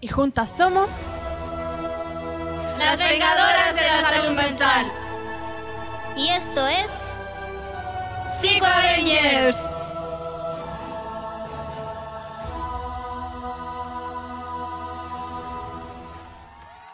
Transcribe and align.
Y 0.00 0.08
juntas 0.08 0.50
somos 0.50 0.98
Las 2.78 2.98
vengadoras 2.98 3.74
de 3.74 3.82
la 3.82 4.00
salud 4.00 4.36
mental. 4.36 4.90
Y 6.16 6.30
esto 6.30 6.66
es 6.66 7.02
Psico 8.28 8.64
Avengers. 8.64 9.58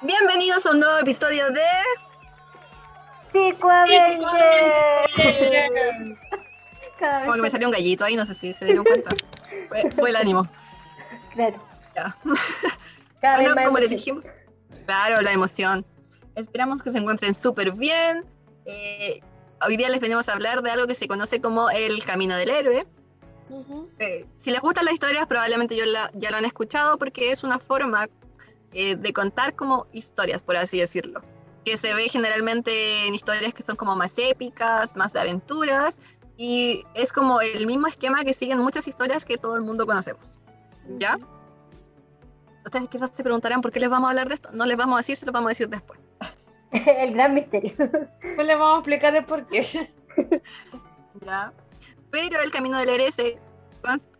Bienvenidos 0.03 0.67
a 0.67 0.71
un 0.73 0.81
nuevo 0.81 0.99
episodio 0.99 1.51
de 1.51 1.63
Psico 3.33 3.71
Avengers. 3.71 4.27
Como 7.25 7.35
que 7.35 7.43
me 7.43 7.51
salió 7.51 7.69
un 7.69 7.73
gallito 7.73 8.05
ahí, 8.05 8.17
no 8.17 8.27
sé 8.27 8.35
si 8.35 8.53
se 8.55 8.65
dieron 8.65 8.85
cuenta. 8.85 9.11
Fue, 9.69 9.91
fue 9.93 10.11
el 10.11 10.17
ánimo. 10.17 10.49
claro, 11.33 11.63
Ya. 11.95 12.17
cada 13.21 13.37
Bueno, 13.43 13.55
como 13.65 13.79
les 13.79 13.91
dijimos, 13.91 14.27
claro, 14.87 15.21
la 15.23 15.33
emoción. 15.33 15.85
Esperamos 16.35 16.83
que 16.83 16.91
se 16.91 16.99
encuentren 16.99 17.35
súper 17.35 17.73
bien. 17.73 18.25
Eh, 18.67 19.21
hoy 19.67 19.77
día 19.77 19.89
les 19.89 20.01
venimos 20.01 20.29
a 20.29 20.33
hablar 20.35 20.63
de 20.63 20.71
algo 20.71 20.87
que 20.87 20.95
se 20.95 21.09
conoce 21.09 21.41
como 21.41 21.71
el 21.71 22.05
camino 22.05 22.37
del 22.37 22.51
héroe. 22.51 22.87
Eh, 24.01 24.27
si 24.37 24.51
les 24.51 24.61
gustan 24.61 24.85
las 24.87 24.95
historias, 24.95 25.27
probablemente 25.27 25.77
yo 25.77 25.85
la- 25.85 26.11
ya 26.15 26.31
lo 26.31 26.37
han 26.37 26.45
escuchado 26.45 26.99
porque 26.99 27.31
es 27.31 27.45
una 27.45 27.59
forma 27.59 28.09
eh, 28.73 28.97
de 28.97 29.13
contar 29.15 29.55
como 29.55 29.87
historias, 29.93 30.43
por 30.43 30.57
así 30.57 30.79
decirlo. 30.79 31.23
Que 31.65 31.77
se 31.79 31.95
ve 31.95 32.09
generalmente 32.11 33.07
en 33.07 33.15
historias 33.15 33.55
que 33.55 33.63
son 33.63 33.77
como 33.77 33.97
más 33.97 34.13
épicas, 34.19 34.95
más 34.97 35.15
de 35.15 35.21
aventuras. 35.21 35.99
Y 36.37 36.85
es 36.93 37.13
como 37.15 37.41
el 37.41 37.67
mismo 37.67 37.87
esquema 37.87 38.23
que 38.25 38.35
siguen 38.35 38.59
muchas 38.59 38.87
historias 38.87 39.25
que 39.25 39.39
todo 39.39 39.57
el 39.57 39.63
mundo 39.63 39.87
conocemos. 39.87 40.39
¿Ya? 40.99 41.17
Ustedes 42.67 42.89
quizás 42.89 43.13
se 43.13 43.23
preguntarán 43.23 43.61
por 43.63 43.71
qué 43.71 43.79
les 43.79 43.89
vamos 43.89 44.09
a 44.09 44.11
hablar 44.11 44.29
de 44.29 44.35
esto. 44.35 44.51
No 44.53 44.67
les 44.67 44.77
vamos 44.77 44.97
a 44.97 44.99
decir, 44.99 45.17
se 45.17 45.25
los 45.25 45.33
vamos 45.33 45.47
a 45.47 45.51
decir 45.51 45.69
después. 45.69 46.01
el 46.73 47.15
gran 47.15 47.33
misterio. 47.33 47.73
Pues 47.77 48.47
le 48.47 48.57
vamos 48.57 48.75
a 48.75 48.79
explicar 48.81 49.15
el 49.15 49.25
porqué. 49.25 49.93
¿ya? 51.25 51.53
Pero 52.11 52.41
el 52.41 52.51
camino 52.51 52.77
del 52.79 52.89
héroe 52.89 53.39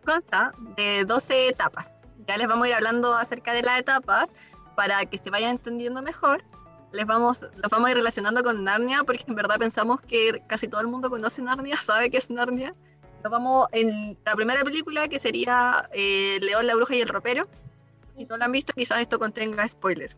consta 0.05 0.53
de 0.77 1.03
12 1.05 1.49
etapas. 1.49 1.99
Ya 2.25 2.37
les 2.37 2.47
vamos 2.47 2.65
a 2.65 2.69
ir 2.69 2.75
hablando 2.75 3.13
acerca 3.13 3.53
de 3.53 3.63
las 3.63 3.79
etapas 3.79 4.33
para 4.75 5.05
que 5.05 5.17
se 5.17 5.29
vayan 5.29 5.51
entendiendo 5.51 6.01
mejor. 6.01 6.41
Les 6.93 7.05
vamos, 7.05 7.41
los 7.41 7.69
vamos 7.69 7.87
a 7.87 7.91
ir 7.91 7.97
relacionando 7.97 8.43
con 8.43 8.63
Narnia 8.63 9.03
porque 9.03 9.25
en 9.27 9.35
verdad 9.35 9.59
pensamos 9.59 9.99
que 10.01 10.41
casi 10.47 10.69
todo 10.69 10.79
el 10.79 10.87
mundo 10.87 11.09
conoce 11.09 11.41
Narnia, 11.41 11.75
sabe 11.85 12.09
que 12.09 12.17
es 12.17 12.29
Narnia. 12.29 12.71
Nos 13.23 13.31
vamos 13.31 13.67
en 13.73 14.17
la 14.23 14.35
primera 14.35 14.63
película 14.63 15.09
que 15.09 15.19
sería 15.19 15.89
eh, 15.91 16.39
León, 16.41 16.65
la 16.65 16.75
bruja 16.75 16.95
y 16.95 17.01
el 17.01 17.09
ropero. 17.09 17.45
Si 18.17 18.25
no 18.25 18.35
la 18.35 18.45
han 18.45 18.51
visto, 18.51 18.73
quizás 18.73 18.99
esto 19.01 19.19
contenga 19.19 19.67
spoiler. 19.67 20.09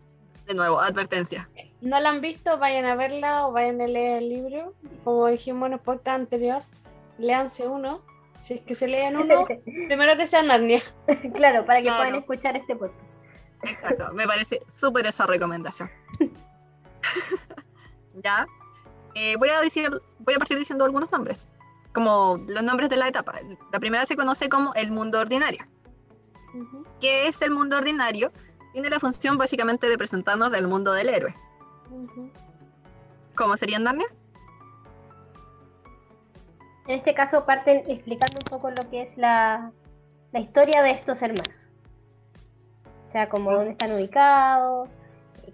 De 0.47 0.53
nuevo, 0.55 0.79
advertencia. 0.79 1.49
No 1.81 1.99
la 1.99 2.09
han 2.09 2.21
visto, 2.21 2.57
vayan 2.57 2.85
a 2.85 2.95
verla 2.95 3.45
o 3.45 3.51
vayan 3.51 3.81
a 3.81 3.87
leer 3.87 4.23
el 4.23 4.29
libro. 4.29 4.73
Como 5.03 5.27
dijimos 5.27 5.67
en 5.67 5.73
el 5.73 5.79
podcast 5.79 6.19
anterior, 6.21 6.63
léanse 7.17 7.67
uno. 7.67 8.01
Si 8.33 8.53
es 8.53 8.61
que 8.61 8.73
se 8.73 8.87
leen 8.87 9.17
uno, 9.17 9.45
primero 9.65 10.15
que 10.17 10.25
sea 10.25 10.41
Narnia. 10.41 10.81
claro, 11.35 11.65
para 11.65 11.79
que 11.79 11.83
Claro. 11.87 12.03
puedan 12.03 12.15
escuchar 12.15 12.55
este 12.55 12.75
podcast. 12.75 13.03
Exacto, 13.63 14.13
me 14.13 14.25
parece 14.25 14.61
súper 14.67 15.05
esa 15.05 15.25
recomendación. 15.27 15.91
ya. 18.23 18.47
Eh, 19.15 19.35
voy 19.35 19.49
a 19.49 19.59
decir, 19.59 19.89
voy 20.19 20.35
a 20.35 20.37
partir 20.37 20.57
diciendo 20.57 20.85
algunos 20.85 21.11
nombres, 21.11 21.47
como 21.93 22.37
los 22.47 22.63
nombres 22.63 22.89
de 22.89 22.95
la 22.97 23.09
etapa. 23.09 23.33
La 23.73 23.79
primera 23.79 24.05
se 24.05 24.15
conoce 24.15 24.47
como 24.47 24.73
el 24.75 24.91
mundo 24.91 25.19
ordinario. 25.19 25.65
¿Qué 26.99 27.27
es 27.27 27.41
el 27.41 27.51
mundo 27.51 27.77
ordinario? 27.77 28.31
Tiene 28.73 28.89
la 28.89 28.99
función 28.99 29.37
básicamente 29.37 29.87
de 29.87 29.97
presentarnos 29.97 30.53
el 30.53 30.67
mundo 30.67 30.93
del 30.93 31.09
héroe. 31.09 31.35
¿Cómo 33.35 33.57
sería 33.57 33.77
en 33.77 33.83
Narnia? 33.83 34.07
En 36.87 36.97
este 36.97 37.13
caso 37.13 37.45
parten 37.45 37.83
explicando 37.87 38.37
un 38.43 38.49
poco 38.49 38.71
lo 38.71 38.89
que 38.89 39.03
es 39.03 39.17
la, 39.17 39.71
la 40.31 40.39
historia 40.39 40.81
de 40.81 40.91
estos 40.91 41.21
hermanos. 41.21 41.71
O 43.07 43.11
sea, 43.11 43.29
como 43.29 43.51
dónde 43.51 43.71
están 43.71 43.93
ubicados, 43.93 44.89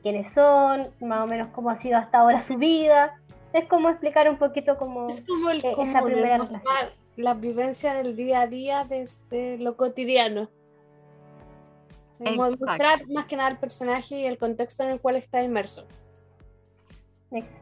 quiénes 0.01 0.31
son, 0.33 0.89
más 1.01 1.23
o 1.23 1.27
menos 1.27 1.49
cómo 1.53 1.69
ha 1.69 1.77
sido 1.77 1.97
hasta 1.97 2.19
ahora 2.19 2.41
su 2.41 2.57
vida. 2.57 3.19
Es 3.53 3.67
como 3.67 3.89
explicar 3.89 4.29
un 4.29 4.37
poquito 4.37 4.77
cómo... 4.77 5.07
Es 5.07 5.23
como, 5.25 5.49
el, 5.49 5.63
Eh, 5.63 5.71
esa 5.71 5.99
como 5.99 6.05
primera 6.05 6.37
relación. 6.37 6.61
la 7.15 7.33
vivencia 7.33 7.93
del 7.93 8.15
día 8.15 8.41
a 8.41 8.47
día 8.47 8.83
desde 8.83 9.57
lo 9.57 9.77
cotidiano. 9.77 10.49
Como 12.17 12.49
mostrar 12.49 13.07
más 13.09 13.25
que 13.25 13.35
nada 13.35 13.49
el 13.49 13.57
personaje 13.57 14.19
y 14.21 14.25
el 14.25 14.37
contexto 14.37 14.83
en 14.83 14.89
el 14.91 14.99
cual 15.01 15.15
está 15.17 15.41
inmerso. 15.43 15.85
Exacto. 17.31 17.59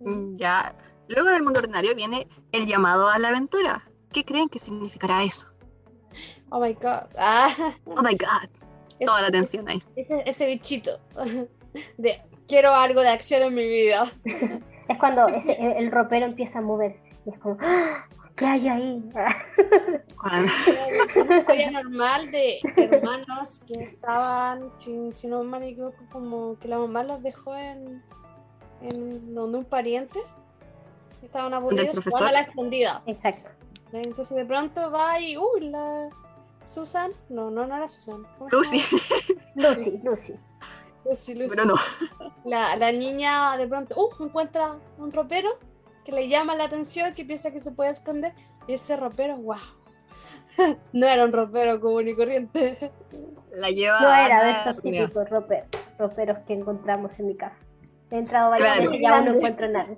Mm, 0.00 0.36
Ya. 0.36 0.74
Luego 1.08 1.30
del 1.30 1.42
mundo 1.42 1.60
ordinario 1.60 1.94
viene 1.94 2.26
el 2.52 2.66
llamado 2.66 3.08
a 3.08 3.18
la 3.18 3.28
aventura. 3.28 3.88
¿Qué 4.12 4.24
creen 4.24 4.48
que 4.48 4.58
significará 4.58 5.22
eso? 5.22 5.48
Oh 6.50 6.60
my 6.60 6.74
god. 6.74 7.08
Ah, 7.18 7.54
Oh 7.84 8.02
my 8.02 8.14
god. 8.16 8.48
es- 8.98 9.06
Toda 9.06 9.20
la 9.22 9.28
atención 9.28 9.68
ahí. 9.68 9.82
ese, 9.94 10.22
ese 10.26 10.46
bichito 10.46 10.98
de 11.98 12.20
quiero 12.48 12.74
algo 12.74 13.02
de 13.02 13.08
acción 13.08 13.42
en 13.42 13.54
mi 13.54 13.66
vida. 13.68 14.10
Es 14.88 14.98
cuando 14.98 15.28
ese- 15.28 15.52
el, 15.60 15.84
el 15.84 15.92
ropero 15.92 16.26
empieza 16.26 16.58
a 16.58 16.62
moverse. 16.62 17.10
Y 17.26 17.30
es 17.30 17.38
como, 17.38 17.56
¡Ah! 17.60 18.06
¿Qué 18.36 18.46
hay 18.46 18.68
ahí? 18.68 19.02
Una 21.16 21.38
historia 21.38 21.70
normal 21.70 22.30
de 22.30 22.60
hermanos 22.76 23.60
que 23.66 23.82
estaban, 23.82 24.70
si, 24.76 25.10
si 25.14 25.26
no 25.26 25.42
me 25.42 25.68
equivoco, 25.68 26.04
como 26.10 26.58
que 26.58 26.68
la 26.68 26.78
mamá 26.78 27.02
los 27.02 27.22
dejó 27.22 27.56
en, 27.56 28.02
en 28.82 29.34
donde 29.34 29.58
un 29.58 29.64
pariente. 29.64 30.20
Estaban 31.22 31.54
aburridos, 31.54 32.04
jugaban 32.04 32.28
a 32.28 32.32
la 32.32 32.40
escondida. 32.42 33.02
Exacto. 33.06 33.50
Entonces 33.92 34.36
de 34.36 34.44
pronto 34.44 34.90
va 34.90 35.18
y, 35.18 35.36
uy, 35.36 35.70
la 35.70 36.08
Susan, 36.64 37.12
no, 37.28 37.50
no, 37.50 37.66
no 37.66 37.76
era 37.76 37.88
Susan. 37.88 38.24
¿Cómo 38.38 38.50
se 38.50 38.56
Lucy, 38.56 38.78
llama? 38.78 39.42
Lucy, 39.54 40.00
Lucy. 40.04 40.34
Lucy, 41.04 41.34
Lucy. 41.34 41.54
pero 41.54 41.64
no. 41.64 41.74
La, 42.44 42.76
la 42.76 42.92
niña 42.92 43.56
de 43.56 43.66
pronto, 43.66 43.94
uh, 43.96 44.24
encuentra 44.24 44.76
un 44.98 45.12
ropero 45.12 45.58
que 46.06 46.12
le 46.12 46.28
llama 46.28 46.54
la 46.54 46.64
atención, 46.64 47.12
que 47.14 47.24
piensa 47.24 47.50
que 47.50 47.58
se 47.58 47.72
puede 47.72 47.90
esconder. 47.90 48.32
Y 48.68 48.74
ese 48.74 48.96
ropero, 48.96 49.36
wow. 49.38 49.56
no 50.92 51.06
era 51.06 51.24
un 51.24 51.32
ropero 51.32 51.80
común 51.80 52.06
y 52.08 52.14
corriente. 52.14 52.92
La 53.52 53.70
lleva 53.70 54.00
No 54.00 54.08
a 54.08 54.24
era 54.26 54.44
de 54.44 54.50
esos 54.52 54.82
típicos 54.82 55.28
roperos, 55.28 55.66
roperos 55.98 56.38
que 56.46 56.52
encontramos 56.54 57.18
en 57.18 57.26
mi 57.26 57.36
casa. 57.36 57.56
He 58.12 58.18
entrado 58.18 58.50
varias 58.50 58.76
Claro. 58.76 58.90
veces 58.90 59.02
y 59.02 59.06
aún 59.06 59.24
no 59.24 59.34
encuentro 59.34 59.68
nada. 59.68 59.88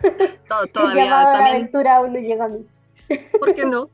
To- 0.48 0.62
El 0.64 0.70
Todavía 0.72 1.04
llamado 1.04 1.28
a 1.28 1.40
la 1.40 1.50
aventura 1.50 1.96
aún 1.96 2.12
no 2.14 2.18
llega 2.18 2.44
a 2.46 2.48
mí. 2.48 2.66
¿por 3.38 3.54
qué 3.54 3.66
no? 3.66 3.90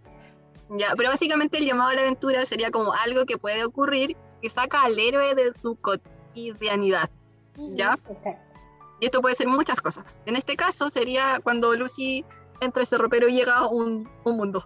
Ya, 0.70 0.88
pero 0.96 1.08
básicamente 1.10 1.58
el 1.58 1.66
llamado 1.66 1.90
a 1.90 1.94
la 1.94 2.02
aventura 2.02 2.44
sería 2.46 2.70
como 2.70 2.92
algo 2.92 3.26
que 3.26 3.38
puede 3.38 3.64
ocurrir 3.64 4.16
que 4.40 4.48
saca 4.48 4.82
al 4.84 4.96
héroe 4.98 5.34
de 5.34 5.52
su 5.52 5.74
cotidianidad, 5.76 7.10
¿ya? 7.74 7.98
Exacto. 8.08 8.40
Y 9.00 9.06
esto 9.06 9.20
puede 9.22 9.34
ser 9.34 9.48
muchas 9.48 9.80
cosas. 9.80 10.20
En 10.26 10.36
este 10.36 10.56
caso 10.56 10.88
sería 10.90 11.40
cuando 11.42 11.74
Lucy 11.74 12.24
entra 12.60 12.82
ese 12.82 12.98
ropero 12.98 13.28
y 13.28 13.32
llega 13.34 13.56
a 13.56 13.68
un, 13.68 14.08
un 14.24 14.36
mundo. 14.36 14.62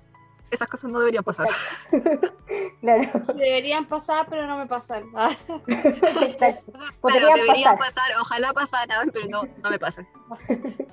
Esas 0.51 0.69
cosas 0.69 0.91
no 0.91 0.99
deberían 1.01 1.25
pasar. 1.25 1.47
Claro. 2.81 3.11
Deberían 3.35 3.87
pasar, 3.87 4.27
pero 4.29 4.47
no 4.47 4.59
me 4.59 4.67
pasan. 4.67 5.05
Ah, 5.17 5.31
Exacto. 5.67 6.73
Claro, 6.73 6.95
Podrían 7.01 7.35
deberían 7.35 7.77
pasar. 7.77 7.95
pasar. 7.95 8.13
ojalá 8.21 8.53
pasaran, 8.53 9.11
pero 9.13 9.27
no, 9.29 9.43
no 9.63 9.71
me 9.71 9.79
pasan. 9.79 10.07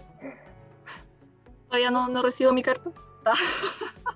Todavía 1.68 1.92
no, 1.92 2.08
no 2.10 2.22
recibo 2.22 2.52
mi 2.54 2.64
carta, 2.64 2.90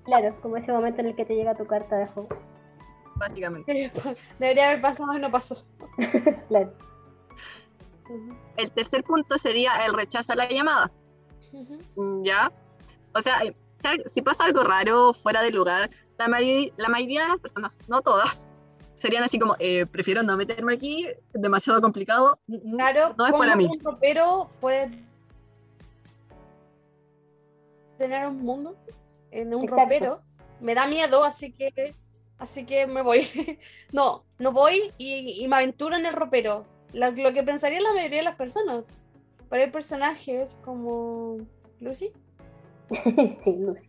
Claro, 0.06 0.36
como 0.42 0.57
ese 0.57 0.72
momento 0.72 1.01
en 1.01 1.07
el 1.07 1.16
que 1.16 1.25
te 1.25 1.36
llega 1.36 1.56
tu 1.56 1.66
carta 1.68 1.95
de 1.98 2.07
juego. 2.07 2.30
básicamente. 3.16 3.92
Debería 4.39 4.68
haber 4.69 4.81
pasado 4.81 5.13
y 5.13 5.19
no 5.19 5.30
pasó. 5.31 5.63
Claro. 6.48 6.74
El 8.57 8.71
tercer 8.71 9.03
punto 9.03 9.37
sería 9.37 9.85
el 9.85 9.93
rechazo 9.93 10.33
a 10.33 10.35
la 10.35 10.49
llamada. 10.49 10.91
¿Ya? 12.23 12.51
O 13.13 13.21
sea, 13.21 13.43
eh, 13.43 13.55
si- 14.13 14.21
pasa 14.21 14.45
algo 14.45 14.63
raro 14.63 15.13
fuera 15.13 15.41
de 15.41 15.51
lugar, 15.51 15.89
la, 16.17 16.27
mayoría- 16.27 16.71
la 16.77 16.89
mayoría 16.89 17.23
de 17.23 17.27
las 17.29 17.39
personas, 17.39 17.79
no 17.87 18.01
todas, 18.01 18.51
serían 18.95 19.23
así 19.23 19.39
como, 19.39 19.55
eh, 19.59 19.85
prefiero 19.85 20.23
no 20.23 20.35
meterme 20.37 20.73
aquí, 20.73 21.07
demasiado 21.33 21.81
complicado. 21.81 22.39
Claro, 22.75 23.13
no 23.17 23.25
es 23.27 23.33
para 23.33 23.55
mí. 23.55 23.65
Un 23.65 23.79
ropero 23.79 24.49
puede 24.59 24.91
tener 27.97 28.27
un 28.27 28.37
mundo 28.43 28.75
en 29.31 29.53
un 29.53 29.63
Exacto. 29.63 29.83
ropero. 29.83 30.21
Me 30.59 30.73
da 30.75 30.87
miedo, 30.87 31.23
así 31.23 31.51
que 31.51 31.93
así 32.37 32.65
que 32.65 32.87
me 32.87 33.01
voy. 33.01 33.21
no, 33.91 34.25
no 34.39 34.51
voy 34.51 34.93
y, 34.97 35.41
y 35.43 35.47
me 35.47 35.57
aventuro 35.57 35.95
en 35.95 36.05
el 36.05 36.13
ropero. 36.13 36.65
Lo, 36.93 37.11
lo 37.11 37.33
que 37.33 37.43
pensaría 37.43 37.81
la 37.81 37.93
mayoría 37.93 38.19
de 38.19 38.23
las 38.25 38.35
personas. 38.35 38.89
Pero 39.49 39.63
hay 39.63 39.69
personajes 39.71 40.57
como 40.63 41.37
Lucy 41.79 42.11
sí, 43.43 43.55
Lucy. 43.57 43.85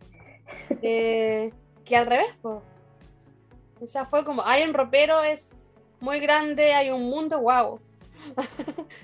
eh, 0.81 1.51
que 1.85 1.95
al 1.97 2.05
revés, 2.05 2.27
po. 2.41 2.61
O 3.81 3.87
sea, 3.87 4.05
fue 4.05 4.23
como, 4.25 4.41
hay 4.45 4.63
un 4.63 4.73
ropero, 4.73 5.23
es 5.23 5.61
muy 5.99 6.19
grande, 6.19 6.73
hay 6.73 6.89
un 6.89 7.09
mundo, 7.09 7.39
wow. 7.39 7.79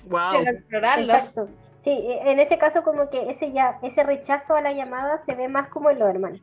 Wow. 0.05 0.19
Quiero 0.31 0.51
explorarlo. 0.51 1.13
Exacto. 1.13 1.47
Sí, 1.83 1.89
e- 1.91 2.31
en 2.31 2.39
este 2.39 2.57
caso 2.57 2.83
como 2.83 3.09
que 3.09 3.29
ese 3.29 3.51
ya, 3.51 3.79
ese 3.83 4.03
rechazo 4.03 4.55
a 4.55 4.61
la 4.61 4.71
llamada 4.73 5.19
se 5.19 5.35
ve 5.35 5.47
más 5.47 5.69
como 5.69 5.89
en 5.89 5.99
los 5.99 6.09
hermanos, 6.09 6.41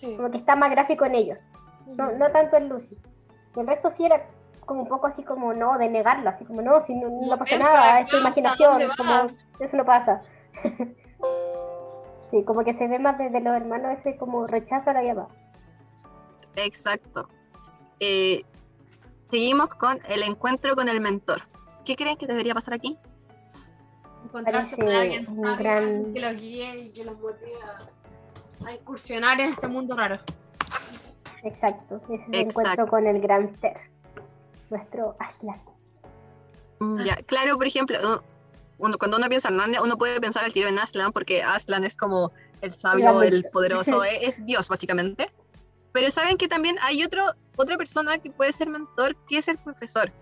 Sí. 0.00 0.16
como 0.16 0.30
que 0.30 0.38
está 0.38 0.56
más 0.56 0.70
gráfico 0.70 1.04
en 1.04 1.14
ellos, 1.14 1.40
no, 1.86 2.10
no 2.12 2.30
tanto 2.30 2.56
en 2.56 2.68
Lucy. 2.68 2.96
El 3.56 3.66
resto 3.66 3.90
sí 3.90 4.04
era 4.06 4.26
como 4.70 4.82
un 4.82 4.88
poco 4.88 5.08
así 5.08 5.24
como 5.24 5.52
no, 5.52 5.78
de 5.78 5.88
negarlo, 5.88 6.30
así 6.30 6.44
como 6.44 6.62
no, 6.62 6.86
si 6.86 6.94
no, 6.94 7.08
no 7.10 7.36
pasa 7.36 7.58
nada, 7.58 7.98
es 7.98 8.06
tu 8.06 8.18
imaginación, 8.18 8.78
¿dónde 8.78 8.94
como 8.96 9.26
eso 9.58 9.76
no 9.76 9.84
pasa. 9.84 10.22
sí, 12.30 12.44
como 12.44 12.62
que 12.62 12.72
se 12.72 12.86
ve 12.86 13.00
más 13.00 13.18
desde 13.18 13.40
los 13.40 13.52
hermanos 13.52 13.98
ese 13.98 14.16
como 14.16 14.46
rechazo 14.46 14.90
a 14.90 14.92
la 14.92 15.02
llamada. 15.02 15.26
Exacto. 16.54 17.28
Eh, 17.98 18.44
seguimos 19.28 19.70
con 19.74 19.98
el 20.08 20.22
encuentro 20.22 20.76
con 20.76 20.88
el 20.88 21.00
mentor. 21.00 21.42
¿Qué 21.84 21.96
creen 21.96 22.16
que 22.16 22.28
debería 22.28 22.54
pasar 22.54 22.74
aquí? 22.74 22.96
Encontrarse 24.24 24.76
Parece 24.76 24.76
con 24.76 25.02
alguien 25.02 25.26
sabio, 25.26 25.56
gran- 25.56 26.14
que 26.14 26.20
los 26.20 26.36
guíe 26.36 26.76
y 26.78 26.90
que 26.92 27.04
los 27.04 27.18
motive 27.18 27.54
a, 27.64 28.68
a 28.68 28.72
incursionar 28.72 29.40
en 29.40 29.48
este 29.50 29.66
mundo 29.66 29.96
raro. 29.96 30.18
Exacto, 31.42 31.96
ese 32.04 32.14
es 32.14 32.20
el 32.28 32.34
Exacto. 32.34 32.38
encuentro 32.60 32.86
con 32.86 33.06
el 33.08 33.20
gran 33.20 33.56
ser, 33.56 33.76
nuestro 34.70 35.16
Aslan. 35.18 35.60
Mm, 36.80 36.98
Ya, 37.04 37.16
claro, 37.16 37.56
por 37.56 37.66
ejemplo, 37.66 37.98
uno- 38.78 38.96
cuando 38.98 39.16
uno 39.18 39.28
piensa 39.28 39.48
en 39.48 39.56
Narnia, 39.56 39.82
uno 39.82 39.98
puede 39.98 40.20
pensar 40.20 40.44
al 40.44 40.52
tiro 40.52 40.68
en 40.68 40.78
Aslan, 40.78 41.12
porque 41.12 41.42
Aslan 41.42 41.84
es 41.84 41.96
como 41.96 42.32
el 42.62 42.74
sabio, 42.74 43.22
el 43.22 43.44
poderoso, 43.52 44.02
e- 44.04 44.26
es, 44.26 44.46
Dios 44.46 44.68
básicamente. 44.68 45.30
Pero 45.92 46.10
saben 46.10 46.36
que 46.36 46.46
también 46.48 46.76
hay 46.82 47.02
otro, 47.04 47.24
otra 47.56 47.76
persona 47.76 48.18
que 48.18 48.30
puede 48.30 48.52
ser 48.52 48.68
mentor, 48.68 49.16
que 49.26 49.38
es 49.38 49.48
el 49.48 49.58
profesor. 49.58 50.12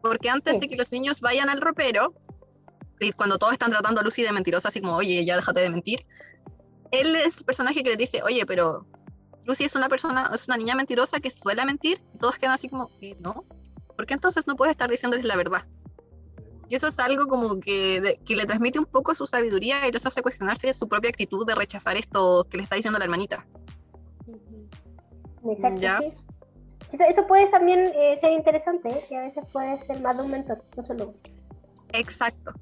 Porque 0.00 0.30
antes 0.30 0.54
Sí. 0.54 0.60
de 0.62 0.68
que 0.68 0.76
los 0.76 0.90
niños 0.92 1.20
vayan 1.20 1.50
al 1.50 1.60
ropero, 1.60 2.14
y 3.00 3.12
cuando 3.12 3.36
todos 3.38 3.52
están 3.54 3.70
tratando 3.70 4.00
a 4.00 4.04
Lucy 4.04 4.22
de 4.22 4.32
mentirosa, 4.32 4.68
así 4.68 4.80
como, 4.80 4.94
oye, 4.96 5.24
ya 5.24 5.36
déjate 5.36 5.60
de 5.60 5.70
mentir, 5.70 6.06
él 6.92 7.14
es 7.16 7.38
el 7.38 7.44
personaje 7.44 7.82
que 7.82 7.90
les 7.90 7.98
dice, 7.98 8.22
oye, 8.22 8.44
pero 8.46 8.86
Lucy 9.44 9.64
es 9.64 9.74
una 9.74 9.88
persona, 9.88 10.30
es 10.34 10.46
una 10.48 10.56
niña 10.56 10.74
mentirosa 10.74 11.18
que 11.20 11.30
suele 11.30 11.64
mentir, 11.64 12.00
y 12.14 12.18
todos 12.18 12.36
quedan 12.38 12.52
así 12.54 12.68
como, 12.68 12.90
"Eh, 13.00 13.16
¿no? 13.20 13.44
¿Por 14.00 14.06
qué 14.06 14.14
entonces 14.14 14.46
no 14.46 14.56
puedes 14.56 14.70
estar 14.70 14.88
diciéndoles 14.88 15.26
la 15.26 15.36
verdad? 15.36 15.66
Y 16.70 16.74
eso 16.74 16.88
es 16.88 16.98
algo 16.98 17.26
como 17.26 17.60
que, 17.60 18.00
de- 18.00 18.16
que 18.24 18.34
le 18.34 18.46
transmite 18.46 18.78
un 18.78 18.86
poco 18.86 19.14
su 19.14 19.26
sabiduría 19.26 19.86
y 19.86 19.92
los 19.92 20.06
hace 20.06 20.22
cuestionarse 20.22 20.72
su 20.72 20.88
propia 20.88 21.10
actitud 21.10 21.46
de 21.46 21.54
rechazar 21.54 21.98
esto 21.98 22.46
que 22.50 22.56
le 22.56 22.62
está 22.62 22.76
diciendo 22.76 22.98
la 22.98 23.04
hermanita. 23.04 23.44
Exacto, 25.44 25.80
Ya. 25.82 25.98
sí. 25.98 26.14
Eso, 26.92 27.04
eso 27.04 27.26
puede 27.26 27.46
también 27.50 27.92
eh, 27.94 28.16
ser 28.18 28.32
interesante, 28.32 28.88
¿eh? 28.88 29.04
que 29.06 29.18
a 29.18 29.20
veces 29.20 29.44
puede 29.52 29.84
ser 29.84 30.00
más 30.00 30.16
de 30.16 30.22
un 30.22 30.30
mentor, 30.30 30.64
no 30.78 30.82
solo 30.82 31.08
uno. 31.08 31.18
Exacto. 31.92 32.54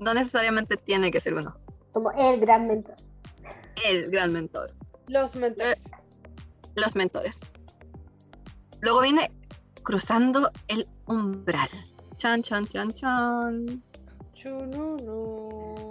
No 0.00 0.14
necesariamente 0.14 0.78
tiene 0.78 1.10
que 1.10 1.20
ser 1.20 1.34
uno. 1.34 1.54
como 1.92 2.10
el 2.12 2.40
gran 2.40 2.66
mentor. 2.66 2.96
El 3.84 4.10
gran 4.10 4.32
mentor. 4.32 4.72
Los 5.08 5.36
mentores. 5.36 5.90
Los 6.74 6.96
mentores. 6.96 7.40
Luego 8.80 9.02
viene 9.02 9.30
cruzando 9.90 10.52
el 10.68 10.86
umbral. 11.06 11.68
Chan, 12.16 12.42
chan, 12.42 12.68
chan, 12.68 12.92
chan. 12.92 13.82
Chununu. 14.34 15.82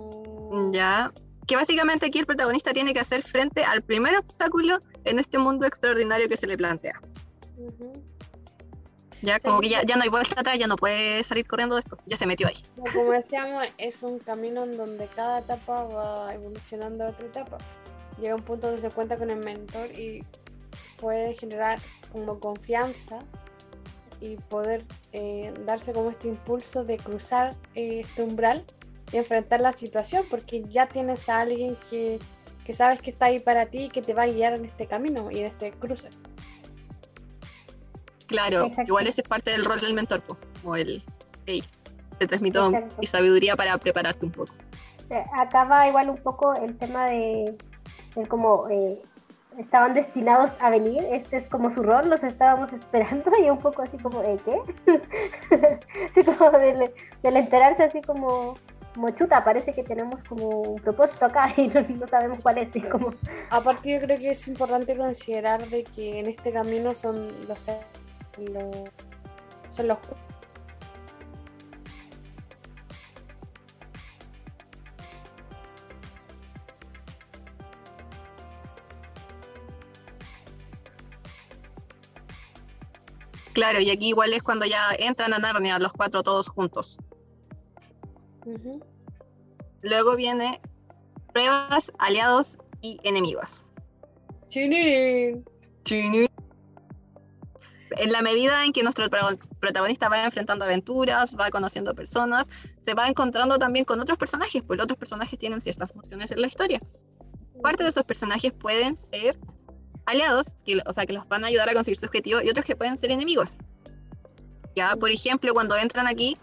Ya. 0.71 1.11
Que 1.45 1.57
básicamente 1.57 2.05
aquí 2.05 2.19
el 2.19 2.25
protagonista 2.25 2.71
tiene 2.71 2.93
que 2.93 3.01
hacer 3.01 3.23
frente 3.23 3.65
al 3.65 3.81
primer 3.81 4.17
obstáculo 4.17 4.77
en 5.03 5.19
este 5.19 5.37
mundo 5.37 5.65
extraordinario 5.65 6.29
que 6.29 6.37
se 6.37 6.47
le 6.47 6.55
plantea. 6.55 6.93
Ya, 9.21 9.35
Sí. 9.35 9.41
como 9.43 9.59
que 9.59 9.67
ya, 9.67 9.83
ya 9.83 9.97
no 9.97 10.03
hay 10.03 10.09
vuelta 10.09 10.39
atrás, 10.39 10.57
ya 10.57 10.67
no 10.67 10.77
puede 10.77 11.21
salir 11.25 11.45
corriendo 11.45 11.75
de 11.75 11.81
esto. 11.81 11.97
Ya 12.05 12.15
se 12.15 12.25
metió 12.25 12.47
ahí. 12.47 12.55
Como 12.93 13.11
decíamos, 13.11 13.67
es 13.77 14.01
un 14.01 14.19
camino 14.19 14.63
en 14.63 14.77
donde 14.77 15.07
cada 15.07 15.39
etapa 15.39 15.83
va 15.83 16.33
evolucionando 16.33 17.03
a 17.03 17.09
otra 17.09 17.25
etapa. 17.25 17.57
Llega 18.17 18.35
un 18.35 18.43
punto 18.43 18.67
donde 18.67 18.81
se 18.81 18.91
cuenta 18.91 19.17
con 19.17 19.29
el 19.29 19.39
mentor 19.43 19.91
y 19.91 20.23
puede 21.01 21.33
generar 21.33 21.81
como 22.13 22.39
confianza 22.39 23.19
y 24.21 24.35
poder 24.35 24.85
eh, 25.11 25.53
darse 25.65 25.93
como 25.93 26.09
este 26.09 26.27
impulso 26.27 26.83
de 26.83 26.97
cruzar 26.97 27.55
eh, 27.75 28.01
este 28.01 28.23
umbral 28.23 28.65
y 29.11 29.17
enfrentar 29.17 29.61
la 29.61 29.71
situación 29.71 30.25
porque 30.29 30.63
ya 30.67 30.87
tienes 30.87 31.29
a 31.29 31.41
alguien 31.41 31.77
que, 31.89 32.19
que 32.65 32.73
sabes 32.73 33.01
que 33.01 33.11
está 33.11 33.25
ahí 33.25 33.39
para 33.39 33.67
ti 33.67 33.85
y 33.85 33.89
que 33.89 34.01
te 34.01 34.13
va 34.13 34.23
a 34.23 34.27
guiar 34.27 34.53
en 34.53 34.65
este 34.65 34.87
camino 34.87 35.31
y 35.31 35.39
en 35.39 35.45
este 35.47 35.71
cruce. 35.71 36.09
Claro, 38.27 38.65
Exacto. 38.65 38.89
igual 38.89 39.07
ese 39.07 39.21
es 39.21 39.27
parte 39.27 39.51
del 39.51 39.65
rol 39.65 39.79
del 39.79 39.95
mentor, 39.95 40.21
po, 40.21 40.37
como 40.61 40.75
el, 40.75 41.03
hey, 41.47 41.63
te 42.19 42.27
transmito 42.27 42.67
Exacto. 42.67 42.95
mi 42.99 43.07
sabiduría 43.07 43.55
para 43.55 43.77
prepararte 43.77 44.25
un 44.25 44.31
poco. 44.31 44.53
Eh, 45.09 45.25
Acá 45.35 45.63
va 45.63 45.87
igual 45.87 46.09
un 46.09 46.17
poco 46.17 46.53
el 46.53 46.77
tema 46.77 47.07
de, 47.07 47.57
de 48.15 48.27
cómo 48.27 48.69
eh, 48.69 49.01
estaban 49.59 49.93
destinados 49.93 50.51
a 50.59 50.69
venir, 50.69 51.05
este 51.11 51.37
es 51.37 51.47
como 51.47 51.69
su 51.69 51.83
rol, 51.83 52.09
los 52.09 52.23
estábamos 52.23 52.71
esperando 52.81 53.31
y 53.43 53.49
un 53.49 53.59
poco 53.59 53.81
así 53.83 53.97
como, 53.97 54.21
¿eh, 54.23 54.37
qué? 54.43 54.57
así 56.15 56.23
como 56.23 56.51
del, 56.51 56.91
del 57.21 57.37
enterarse 57.37 57.83
así 57.83 58.01
como, 58.01 58.55
como 58.95 59.09
chuta, 59.11 59.43
parece 59.43 59.73
que 59.73 59.83
tenemos 59.83 60.23
como 60.23 60.47
un 60.49 60.81
propósito 60.81 61.25
acá 61.25 61.49
y 61.57 61.67
no, 61.67 61.81
no 61.81 62.07
sabemos 62.07 62.39
cuál 62.41 62.57
es, 62.57 62.69
como, 62.89 63.13
Aparte 63.49 63.91
yo 63.91 63.99
creo 63.99 64.17
que 64.17 64.31
es 64.31 64.47
importante 64.47 64.95
considerar 64.95 65.67
de 65.69 65.83
que 65.83 66.19
en 66.19 66.27
este 66.27 66.51
camino 66.51 66.95
son 66.95 67.27
los 67.47 67.67
los- 68.37 68.89
son 69.69 69.87
los 69.87 69.97
Claro, 83.59 83.81
y 83.81 83.89
aquí 83.89 84.07
igual 84.07 84.31
es 84.31 84.41
cuando 84.41 84.65
ya 84.65 84.91
entran 84.97 85.33
a 85.33 85.37
Narnia 85.39 85.79
los 85.79 85.91
cuatro 85.91 86.23
todos 86.23 86.47
juntos. 86.47 86.97
Luego 89.81 90.15
viene 90.15 90.61
pruebas, 91.33 91.91
aliados 91.99 92.57
y 92.81 92.99
enemigos. 93.03 93.63
En 97.97 98.11
la 98.13 98.21
medida 98.21 98.63
en 98.63 98.71
que 98.71 98.81
nuestro 98.81 99.09
pro- 99.09 99.37
protagonista 99.59 100.07
va 100.07 100.23
enfrentando 100.23 100.63
aventuras, 100.63 101.35
va 101.37 101.49
conociendo 101.49 101.93
personas, 101.93 102.47
se 102.79 102.93
va 102.93 103.09
encontrando 103.09 103.59
también 103.59 103.83
con 103.83 103.99
otros 103.99 104.17
personajes, 104.17 104.63
pues 104.65 104.77
los 104.77 104.85
otros 104.85 104.99
personajes 104.99 105.37
tienen 105.37 105.59
ciertas 105.59 105.91
funciones 105.91 106.31
en 106.31 106.39
la 106.39 106.47
historia. 106.47 106.79
Parte 107.61 107.83
de 107.83 107.89
esos 107.89 108.05
personajes 108.05 108.53
pueden 108.53 108.95
ser 108.95 109.37
aliados, 110.09 110.53
que, 110.65 110.81
o 110.85 110.93
sea, 110.93 111.05
que 111.05 111.13
los 111.13 111.27
van 111.27 111.43
a 111.43 111.47
ayudar 111.47 111.69
a 111.69 111.73
conseguir 111.73 111.97
su 111.97 112.05
objetivo, 112.05 112.41
y 112.41 112.49
otros 112.49 112.65
que 112.65 112.75
pueden 112.75 112.97
ser 112.97 113.11
enemigos. 113.11 113.57
Ya, 114.75 114.95
por 114.95 115.09
ejemplo, 115.11 115.53
cuando 115.53 115.75
entran 115.77 116.07
aquí, 116.07 116.37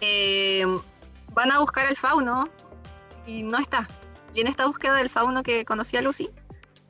eh, 0.00 0.64
van 1.32 1.50
a 1.52 1.58
buscar 1.60 1.86
al 1.86 1.96
fauno 1.96 2.48
y 3.26 3.42
no 3.42 3.58
está. 3.58 3.88
Y 4.34 4.40
en 4.40 4.46
esta 4.46 4.66
búsqueda 4.66 4.94
del 4.96 5.10
fauno 5.10 5.42
que 5.42 5.64
conocía 5.64 6.00
Lucy, 6.02 6.30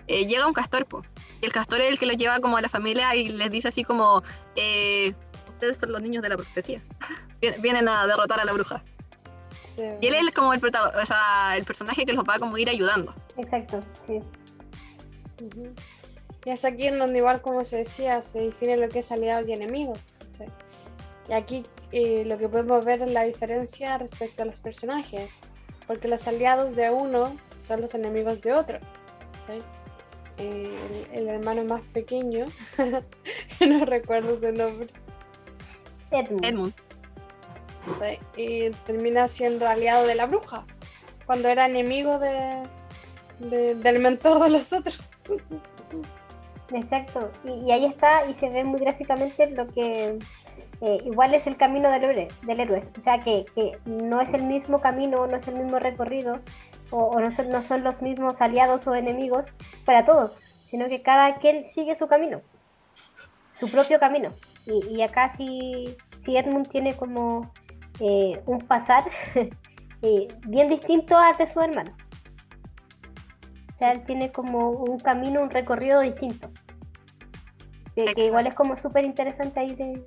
eh, 0.06 0.26
llega 0.26 0.46
un 0.46 0.52
castor, 0.54 0.86
po. 0.86 1.02
y 1.40 1.46
el 1.46 1.52
castor 1.52 1.80
es 1.80 1.88
el 1.90 1.98
que 1.98 2.06
los 2.06 2.16
lleva 2.16 2.40
como 2.40 2.56
a 2.56 2.60
la 2.62 2.68
familia 2.68 3.14
y 3.14 3.28
les 3.28 3.50
dice 3.50 3.68
así 3.68 3.84
como, 3.84 4.22
eh, 4.56 5.14
ustedes 5.48 5.78
son 5.78 5.92
los 5.92 6.00
niños 6.00 6.22
de 6.22 6.28
la 6.30 6.36
profecía, 6.36 6.82
Vien- 7.40 7.60
vienen 7.60 7.88
a 7.88 8.06
derrotar 8.06 8.40
a 8.40 8.44
la 8.44 8.52
bruja. 8.52 8.82
Sí. 9.68 9.82
Y 10.00 10.06
él 10.08 10.14
es 10.28 10.34
como 10.34 10.52
el, 10.52 10.60
o 10.64 11.06
sea, 11.06 11.56
el 11.56 11.64
personaje 11.64 12.04
que 12.04 12.12
los 12.12 12.24
va 12.24 12.34
a 12.34 12.38
como 12.38 12.56
ir 12.58 12.68
ayudando. 12.68 13.14
exacto, 13.36 13.80
sí. 14.06 14.20
Ujú. 15.44 15.72
Y 16.48 16.50
es 16.50 16.64
aquí 16.64 16.86
en 16.86 16.98
donde 16.98 17.18
igual 17.18 17.42
como 17.42 17.62
se 17.62 17.76
decía, 17.76 18.22
se 18.22 18.40
define 18.40 18.78
lo 18.78 18.88
que 18.88 19.00
es 19.00 19.12
aliados 19.12 19.46
y 19.46 19.52
enemigos. 19.52 19.98
¿sí? 20.30 20.44
Y 21.28 21.34
aquí 21.34 21.62
eh, 21.92 22.24
lo 22.24 22.38
que 22.38 22.48
podemos 22.48 22.86
ver 22.86 23.02
es 23.02 23.10
la 23.10 23.24
diferencia 23.24 23.98
respecto 23.98 24.44
a 24.44 24.46
los 24.46 24.58
personajes, 24.58 25.34
porque 25.86 26.08
los 26.08 26.26
aliados 26.26 26.74
de 26.74 26.88
uno 26.88 27.36
son 27.58 27.82
los 27.82 27.94
enemigos 27.94 28.40
de 28.40 28.54
otro. 28.54 28.78
¿sí? 29.46 29.62
eh, 30.38 31.06
el, 31.12 31.28
hermano 31.28 31.64
más 31.64 31.82
pequeño, 31.92 32.46
no 33.60 33.84
recuerdo 33.84 34.40
su 34.40 34.50
nombre. 34.50 34.88
Edmund. 36.10 36.72
y 38.38 38.70
termina 38.86 39.28
siendo 39.28 39.68
aliado 39.68 40.06
de 40.06 40.14
la 40.14 40.24
bruja, 40.24 40.64
cuando 41.26 41.48
era 41.48 41.66
enemigo 41.66 42.18
de, 42.18 42.62
del 43.38 43.98
mentor 43.98 44.42
de 44.42 44.48
los 44.48 44.72
otros. 44.72 45.02
Exacto, 46.72 47.30
y, 47.44 47.70
ahí 47.70 47.86
está, 47.86 48.26
y 48.26 48.34
se 48.34 48.50
ve 48.50 48.62
muy 48.62 48.78
gráficamente 48.80 49.50
lo 49.50 49.66
que 49.68 50.18
eh, 50.80 50.98
igual 51.04 51.34
es 51.34 51.46
el 51.46 51.56
camino 51.56 51.90
del 51.90 52.04
héroe, 52.04 52.28
del 52.42 52.60
héroe. 52.60 52.88
o 52.98 53.00
sea 53.00 53.22
que, 53.22 53.46
que, 53.54 53.78
no 53.86 54.20
es 54.20 54.34
el 54.34 54.42
mismo 54.42 54.80
camino, 54.80 55.26
no 55.26 55.36
es 55.36 55.48
el 55.48 55.54
mismo 55.54 55.78
recorrido, 55.78 56.40
o, 56.90 57.18
no, 57.18 57.32
son, 57.32 57.48
no, 57.48 57.62
son, 57.62 57.84
los 57.84 58.02
mismos 58.02 58.40
aliados 58.40 58.86
o 58.86 58.94
enemigos 58.94 59.46
para 59.84 60.04
todos, 60.04 60.38
sino 60.70 60.88
que 60.88 61.02
cada 61.02 61.36
quien 61.36 61.66
sigue 61.68 61.96
su 61.96 62.06
camino, 62.06 62.42
su 63.58 63.70
propio 63.70 63.98
camino. 63.98 64.30
Y, 64.66 65.00
acá 65.00 65.30
sí, 65.30 65.96
Edmund 66.26 66.68
tiene 66.68 66.94
como 66.94 67.50
eh, 68.00 68.42
un 68.44 68.58
pasar 68.58 69.10
eh, 70.02 70.28
bien 70.46 70.68
distinto 70.68 71.16
al 71.16 71.36
de 71.36 71.46
su 71.46 71.60
hermano. 71.60 71.92
O 73.72 73.76
sea, 73.76 73.92
él 73.92 74.04
tiene 74.04 74.30
como 74.30 74.70
un 74.70 74.98
camino, 74.98 75.40
un 75.40 75.50
recorrido 75.50 76.00
distinto. 76.00 76.50
Que, 78.04 78.26
igual 78.26 78.46
es 78.46 78.54
como 78.54 78.76
súper 78.76 79.04
interesante 79.04 79.58
ahí 79.58 79.74
de, 79.74 80.04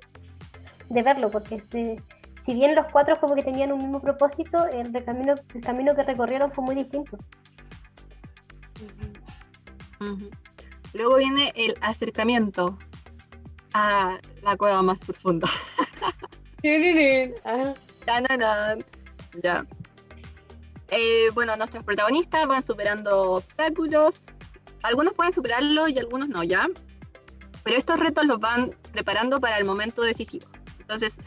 de 0.88 1.02
verlo, 1.02 1.30
porque 1.30 1.56
este, 1.56 2.02
si 2.44 2.54
bien 2.54 2.74
los 2.74 2.86
cuatro 2.90 3.20
como 3.20 3.34
que 3.34 3.42
tenían 3.42 3.72
un 3.72 3.78
mismo 3.78 4.00
propósito, 4.00 4.66
el, 4.66 4.92
camino, 5.04 5.34
el 5.54 5.60
camino 5.60 5.94
que 5.94 6.02
recorrieron 6.02 6.52
fue 6.52 6.64
muy 6.64 6.74
distinto. 6.74 7.18
Luego 10.92 11.16
viene 11.16 11.52
el 11.54 11.76
acercamiento 11.80 12.78
a 13.74 14.18
la 14.42 14.56
cueva 14.56 14.82
más 14.82 14.98
profunda. 14.98 15.48
ya. 19.42 19.64
Eh, 20.90 21.30
bueno, 21.34 21.56
nuestros 21.56 21.84
protagonistas 21.84 22.46
van 22.46 22.62
superando 22.62 23.32
obstáculos. 23.32 24.22
Algunos 24.82 25.14
pueden 25.14 25.32
superarlo 25.32 25.88
y 25.88 25.98
algunos 25.98 26.28
no, 26.28 26.42
¿ya? 26.42 26.66
Pero 27.64 27.76
estos 27.76 28.00
retos 28.00 28.26
los 28.26 28.40
van 28.40 28.74
preparando 28.92 29.40
para 29.40 29.58
el 29.58 29.64
momento 29.64 30.02
decisivo. 30.02 30.46
Entonces, 30.80 31.18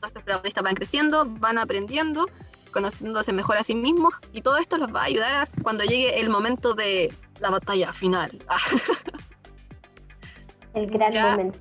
nuestros 0.00 0.24
protagonistas 0.24 0.64
van 0.64 0.74
creciendo, 0.74 1.26
van 1.26 1.58
aprendiendo, 1.58 2.28
conociéndose 2.72 3.32
mejor 3.32 3.56
a 3.56 3.62
sí 3.62 3.74
mismos 3.74 4.14
y 4.32 4.42
todo 4.42 4.56
esto 4.56 4.78
los 4.78 4.94
va 4.94 5.02
a 5.02 5.04
ayudar 5.04 5.48
cuando 5.62 5.84
llegue 5.84 6.20
el 6.20 6.30
momento 6.30 6.74
de 6.74 7.14
la 7.40 7.50
batalla 7.50 7.92
final. 7.92 8.30
el 10.74 10.86
gran 10.86 11.14
momento. 11.14 11.58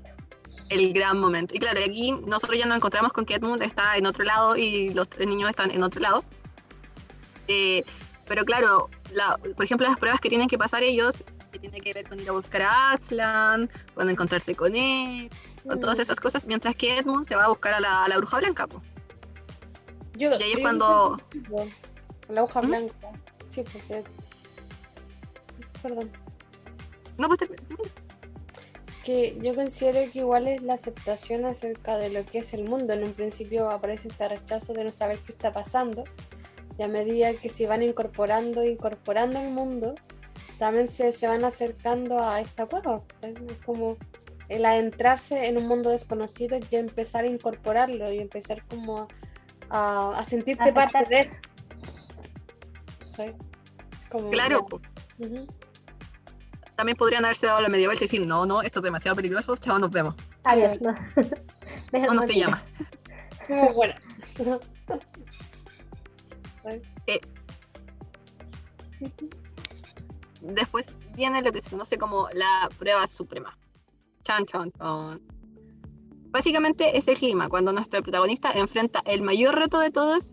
El 0.69 0.93
gran 0.93 1.19
momento. 1.19 1.55
Y 1.55 1.59
claro, 1.59 1.79
aquí 1.79 2.11
nosotros 2.11 2.59
ya 2.59 2.67
nos 2.67 2.77
encontramos 2.77 3.11
con 3.11 3.25
que 3.25 3.35
Edmund 3.35 3.63
está 3.63 3.97
en 3.97 4.05
otro 4.05 4.23
lado 4.23 4.55
y 4.55 4.93
los 4.93 5.09
tres 5.09 5.27
niños 5.27 5.49
están 5.49 5.71
en 5.71 5.81
otro 5.81 5.99
lado. 5.99 6.23
Eh, 7.47 7.83
pero 8.27 8.45
claro, 8.45 8.89
por 9.55 9.65
ejemplo, 9.65 9.87
las 9.87 9.97
pruebas 9.97 10.21
que 10.21 10.29
tienen 10.29 10.47
que 10.47 10.59
pasar 10.59 10.83
ellos, 10.83 11.23
que 11.51 11.59
tienen 11.59 11.81
que 11.81 11.93
ver 11.93 12.07
con 12.07 12.19
ir 12.19 12.29
a 12.29 12.33
buscar 12.33 12.61
a 12.61 12.91
Aslan, 12.91 13.69
con 13.93 14.09
encontrarse 14.09 14.55
con 14.55 14.75
él, 14.75 15.29
con 15.67 15.79
todas 15.79 15.99
esas 15.99 16.19
cosas, 16.19 16.45
mientras 16.45 16.75
que 16.75 16.99
Edmund 16.99 17.25
se 17.25 17.35
va 17.35 17.45
a 17.45 17.49
buscar 17.49 17.73
a 17.73 17.79
la, 17.79 18.03
a 18.03 18.07
la 18.07 18.17
bruja 18.17 18.37
blanca. 18.37 18.67
y 20.17 20.25
ahí 20.25 20.53
es 20.53 20.59
cuando... 20.59 21.17
La 22.29 22.43
bruja 22.43 22.61
¿Mm? 22.61 22.67
blanca. 22.67 23.11
Sí, 23.49 23.63
pues. 23.71 23.91
Perdón. 25.81 26.11
No, 27.17 27.27
pues 27.27 27.39
Que 29.03 29.37
yo 29.41 29.55
considero 29.55 30.11
que 30.11 30.19
igual 30.19 30.47
es 30.47 30.61
la 30.61 30.73
aceptación 30.75 31.45
acerca 31.45 31.97
de 31.97 32.09
lo 32.09 32.25
que 32.25 32.39
es 32.39 32.53
el 32.53 32.65
mundo. 32.65 32.93
En 32.93 33.03
un 33.03 33.13
principio 33.13 33.69
aparece 33.69 34.09
este 34.09 34.27
rechazo 34.27 34.73
de 34.73 34.83
no 34.83 34.93
saber 34.93 35.19
qué 35.19 35.31
está 35.31 35.51
pasando. 35.51 36.03
Y 36.77 36.83
a 36.83 36.87
medida 36.87 37.33
que 37.33 37.49
se 37.49 37.67
van 37.67 37.81
incorporando, 37.81 38.63
incorporando 38.63 39.39
el 39.39 39.49
mundo, 39.49 39.95
también 40.59 40.87
se, 40.87 41.13
se 41.13 41.27
van 41.27 41.45
acercando 41.45 42.19
a 42.19 42.41
esta 42.41 42.65
cueva. 42.65 43.01
Es 43.21 43.57
como 43.65 43.97
el 44.49 44.65
adentrarse 44.65 45.47
en 45.47 45.57
un 45.57 45.67
mundo 45.67 45.89
desconocido 45.91 46.59
y 46.69 46.75
empezar 46.75 47.23
a 47.23 47.27
incorporarlo 47.27 48.11
y 48.11 48.19
empezar 48.19 48.63
como 48.67 49.07
a, 49.69 50.21
sentirte 50.25 50.73
parte 50.73 51.05
de 51.05 51.31
claro. 54.31 54.65
También 56.75 56.97
podrían 56.97 57.25
haberse 57.25 57.45
dado 57.45 57.61
la 57.61 57.69
media 57.69 57.87
vuelta 57.87 58.05
y 58.05 58.07
decir, 58.07 58.25
no, 58.25 58.45
no, 58.45 58.61
esto 58.61 58.79
es 58.79 58.83
demasiado 58.83 59.15
peligroso, 59.15 59.55
chavos, 59.57 59.81
nos 59.81 59.91
vemos. 59.91 60.15
Adiós, 60.43 60.79
no. 60.81 60.95
¿Cómo 61.91 62.13
no 62.13 62.21
se 62.21 62.39
llama? 62.39 62.63
Muy 63.49 63.73
bueno. 63.73 63.93
Eh, 67.07 67.19
después 70.41 70.95
viene 71.15 71.41
lo 71.41 71.51
que 71.51 71.61
se 71.61 71.69
conoce 71.69 71.97
como 71.97 72.27
la 72.33 72.69
prueba 72.77 73.07
suprema. 73.07 73.57
Básicamente 76.31 76.97
es 76.97 77.07
el 77.07 77.17
clima, 77.17 77.49
cuando 77.49 77.73
nuestro 77.73 78.03
protagonista 78.03 78.51
enfrenta 78.51 79.01
el 79.05 79.23
mayor 79.23 79.55
reto 79.55 79.79
de 79.79 79.89
todos 79.89 80.31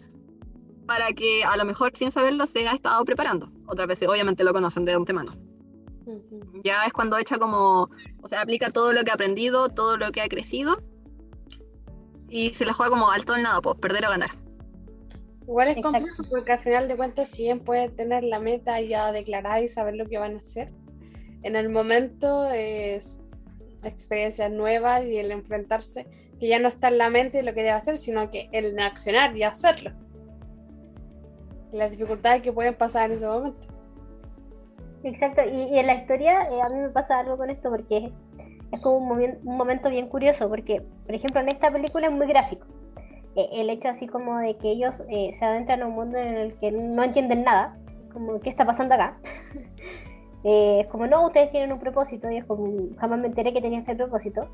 para 0.87 1.13
que 1.13 1.43
a 1.45 1.57
lo 1.57 1.65
mejor 1.65 1.93
sin 1.97 2.13
saberlo 2.13 2.47
se 2.47 2.69
ha 2.69 2.73
estado 2.73 3.05
preparando. 3.05 3.51
Otras 3.67 3.89
veces 3.89 4.09
obviamente 4.09 4.45
lo 4.45 4.53
conocen 4.53 4.85
de 4.85 4.93
antemano. 4.93 5.33
Ya 6.63 6.85
es 6.85 6.93
cuando 6.93 7.19
echa 7.19 7.39
como, 7.39 7.89
o 8.23 8.29
sea, 8.29 8.43
aplica 8.43 8.71
todo 8.71 8.93
lo 8.93 9.03
que 9.05 9.11
ha 9.11 9.15
aprendido, 9.15 9.69
todo 9.71 9.97
lo 9.97 10.13
que 10.13 10.21
ha 10.21 10.29
crecido 10.29 10.83
y 12.29 12.53
se 12.53 12.65
la 12.65 12.75
juega 12.75 12.91
como 12.91 13.11
al 13.11 13.25
todo 13.25 13.37
el 13.37 13.43
nada, 13.43 13.61
pues 13.61 13.77
perder 13.77 14.05
o 14.07 14.11
ganar. 14.11 14.31
Igual 15.47 15.69
es 15.69 15.83
complejo 15.83 16.25
porque 16.29 16.53
al 16.53 16.59
final 16.59 16.89
de 16.89 16.97
cuentas 16.97 17.29
si 17.29 17.45
bien 17.45 17.61
puede 17.61 17.89
tener 17.89 18.25
la 18.25 18.41
meta 18.41 18.81
ya 18.81 19.13
declarada 19.13 19.61
y 19.61 19.69
saber 19.69 19.95
lo 19.95 20.07
que 20.07 20.19
van 20.19 20.35
a 20.35 20.39
hacer, 20.39 20.73
en 21.43 21.55
el 21.55 21.69
momento 21.69 22.51
es 22.51 23.23
experiencias 23.85 24.51
nuevas 24.51 25.05
y 25.05 25.19
el 25.19 25.31
enfrentarse, 25.31 26.07
que 26.41 26.49
ya 26.49 26.59
no 26.59 26.69
está 26.69 26.89
en 26.89 26.99
la 26.99 27.11
mente 27.11 27.43
lo 27.43 27.55
que 27.55 27.63
debe 27.63 27.71
hacer, 27.71 27.97
sino 27.97 28.31
que 28.31 28.49
el 28.53 28.79
accionar 28.81 29.37
y 29.37 29.45
hacerlo. 29.45 29.93
las 31.73 31.91
dificultades 31.91 32.43
que 32.43 32.53
pueden 32.53 32.75
pasar 32.75 33.11
en 33.11 33.17
ese 33.17 33.27
momento. 33.27 33.69
Exacto, 35.03 35.43
y, 35.45 35.79
en 35.79 35.87
la 35.87 35.95
historia 35.95 36.49
eh, 36.51 36.61
a 36.65 36.69
mí 36.69 36.81
me 36.81 36.89
pasa 36.89 37.21
algo 37.21 37.37
con 37.37 37.51
esto 37.51 37.71
porque 37.71 38.13
es 38.73 38.81
como 38.81 39.15
un, 39.15 39.39
momento 39.45 39.89
bien 39.91 40.09
curioso, 40.09 40.49
porque 40.49 40.83
por 41.05 41.15
ejemplo 41.15 41.41
en 41.41 41.51
esta 41.51 41.71
película 41.71 42.09
es 42.09 42.13
muy 42.13 42.27
gráfico. 42.27 42.67
Eh, 43.37 43.49
el 43.53 43.71
hecho 43.71 43.89
así 43.89 44.07
como 44.07 44.39
de 44.39 44.57
que 44.57 44.71
ellos 44.71 45.03
eh, 45.11 45.35
se 45.39 45.45
adentran 45.45 45.83
a 45.83 45.87
un 45.87 45.95
mundo 45.95 46.17
en 46.17 46.37
el 46.37 46.55
que 46.59 46.73
no 46.73 47.03
entienden 47.05 47.45
nada, 47.45 47.77
como 48.13 48.41
qué 48.41 48.51
está 48.51 48.65
pasando 48.67 48.95
acá. 48.95 49.19
Eh, 50.49 50.87
como, 50.93 51.09
no, 51.09 51.27
ustedes 51.27 51.51
tienen 51.51 51.73
un 51.73 51.81
propósito, 51.81 52.31
y 52.31 52.37
es 52.37 52.45
como, 52.45 52.73
jamás 52.99 53.19
me 53.19 53.27
enteré 53.27 53.53
que 53.53 53.61
tenía 53.61 53.81
este 53.81 53.97
propósito. 53.97 54.49